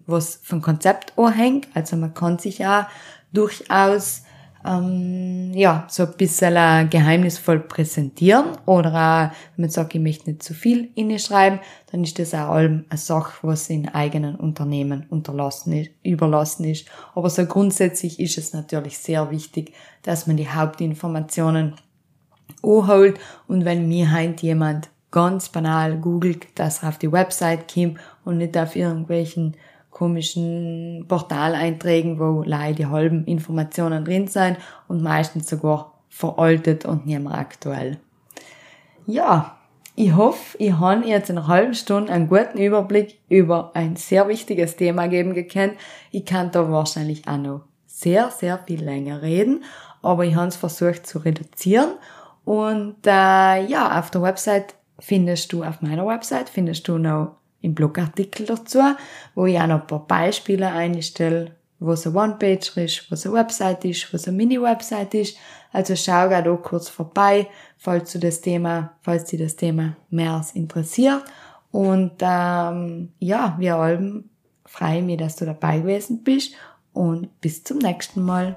was 0.07 0.41
vom 0.43 0.61
Konzept 0.63 1.19
anhängt. 1.19 1.69
Also 1.75 1.97
man 1.97 2.15
kann 2.15 2.39
sich 2.39 2.67
auch 2.67 2.85
durchaus 3.33 4.23
ähm, 4.65 5.53
ja, 5.55 5.87
so 5.89 6.05
ein 6.05 6.13
bisschen 6.17 6.89
geheimnisvoll 6.89 7.61
präsentieren 7.61 8.57
oder 8.67 9.33
wenn 9.57 9.63
man 9.63 9.71
sagt, 9.71 9.95
ich 9.95 10.01
möchte 10.01 10.31
nicht 10.31 10.43
zu 10.43 10.55
viel 10.55 10.91
schreiben, 11.19 11.61
dann 11.91 12.05
ist 12.05 12.19
das 12.19 12.35
auch 12.35 12.51
allem 12.51 12.85
eine 12.89 12.99
Sache, 12.99 13.33
was 13.43 13.69
in 13.71 13.89
eigenen 13.89 14.37
Unternehmen 14.37 15.07
unterlassen 15.11 15.73
ist, 15.73 15.91
überlassen 16.03 16.65
ist. 16.65 16.87
Aber 17.15 17.29
so 17.29 17.45
grundsätzlich 17.47 18.21
ist 18.21 18.39
es 18.39 18.53
natürlich 18.53 18.99
sehr 18.99 19.31
wichtig, 19.31 19.73
dass 20.03 20.27
man 20.27 20.37
die 20.37 20.49
Hauptinformationen 20.49 21.75
anholt 22.63 23.19
und 23.49 23.65
wenn 23.65 23.89
mir 23.89 24.13
heint 24.13 24.43
jemand 24.43 24.91
ganz 25.11 25.49
banal 25.49 25.99
googelt, 25.99 26.47
dass 26.55 26.83
er 26.83 26.91
auf 26.91 26.99
die 26.99 27.13
Website 27.13 27.73
kommt 27.73 27.99
und 28.25 28.39
nicht 28.39 28.57
auf 28.57 28.77
irgendwelchen 28.77 29.57
komischen 29.91 31.05
Portaleinträgen, 31.07 32.19
wo 32.19 32.43
leider 32.45 32.75
die 32.75 32.87
halben 32.87 33.25
Informationen 33.27 34.05
drin 34.05 34.27
sind 34.27 34.57
und 34.89 35.03
meistens 35.03 35.49
sogar 35.49 35.93
veraltet 36.09 36.85
und 36.85 37.07
nicht 37.07 37.21
mehr 37.21 37.35
aktuell. 37.35 37.99
Ja, 39.07 39.59
ich 39.95 40.15
hoffe, 40.15 40.57
ich 40.59 40.73
habe 40.73 41.07
jetzt 41.07 41.29
in 41.29 41.37
einer 41.37 41.49
halben 41.49 41.75
Stunde 41.75 42.13
einen 42.13 42.29
guten 42.29 42.59
Überblick 42.59 43.19
über 43.29 43.73
ein 43.75 43.97
sehr 43.97 44.27
wichtiges 44.29 44.77
Thema 44.77 45.07
geben 45.09 45.35
gekannt. 45.35 45.75
Ich 46.11 46.25
kann 46.25 46.51
da 46.51 46.71
wahrscheinlich 46.71 47.29
auch 47.29 47.37
noch 47.37 47.61
sehr, 47.87 48.31
sehr 48.31 48.59
viel 48.59 48.83
länger 48.83 49.21
reden, 49.21 49.65
aber 50.01 50.25
ich 50.25 50.35
habe 50.35 50.49
es 50.49 50.57
versucht 50.57 51.07
zu 51.07 51.19
reduzieren. 51.19 51.91
Und 52.45 53.07
äh, 53.07 53.65
ja, 53.67 53.99
auf 53.99 54.11
der 54.11 54.23
Website 54.23 54.75
findest 54.99 55.53
du, 55.53 55.63
auf 55.63 55.83
meiner 55.83 56.07
Website 56.07 56.49
findest 56.49 56.89
du 56.89 56.97
noch 56.97 57.37
im 57.63 57.75
Blogartikel 57.75 58.47
dazu, 58.47 58.81
wo 59.35 59.47
ich 59.47 59.59
auch 59.59 59.67
noch 59.67 59.81
ein 59.81 59.87
paar 59.87 60.07
Beispiele 60.07 60.69
einstelle, 60.69 61.53
was 61.79 62.07
eine 62.07 62.17
One-Page 62.17 62.77
ist, 62.77 63.11
was 63.11 63.27
eine 63.27 63.35
Website 63.35 63.85
ist, 63.85 64.13
was 64.13 64.29
eine 64.29 64.37
Mini-Website 64.37 65.15
ist. 65.15 65.37
Also 65.73 65.97
schau 65.97 66.29
da 66.29 66.45
auch 66.51 66.63
kurz 66.63 66.89
vorbei, 66.89 67.49
falls 67.79 68.13
du 68.13 68.19
das 68.19 68.41
Thema, 68.41 68.93
falls 69.01 69.25
dich 69.25 69.41
das 69.41 69.57
Thema 69.57 69.97
mehr 70.11 70.45
interessiert. 70.55 71.25
Und 71.71 72.13
ähm, 72.21 73.13
ja, 73.19 73.57
wir 73.59 73.77
allem 73.77 74.29
freue 74.67 75.03
mich, 75.03 75.19
dass 75.19 75.37
du 75.37 75.47
dabei 75.47 75.81
gewesen 75.81 76.23
bist 76.23 76.55
und 76.93 77.41
bis 77.41 77.65
zum 77.65 77.79
nächsten 77.79 78.23
Mal. 78.23 78.57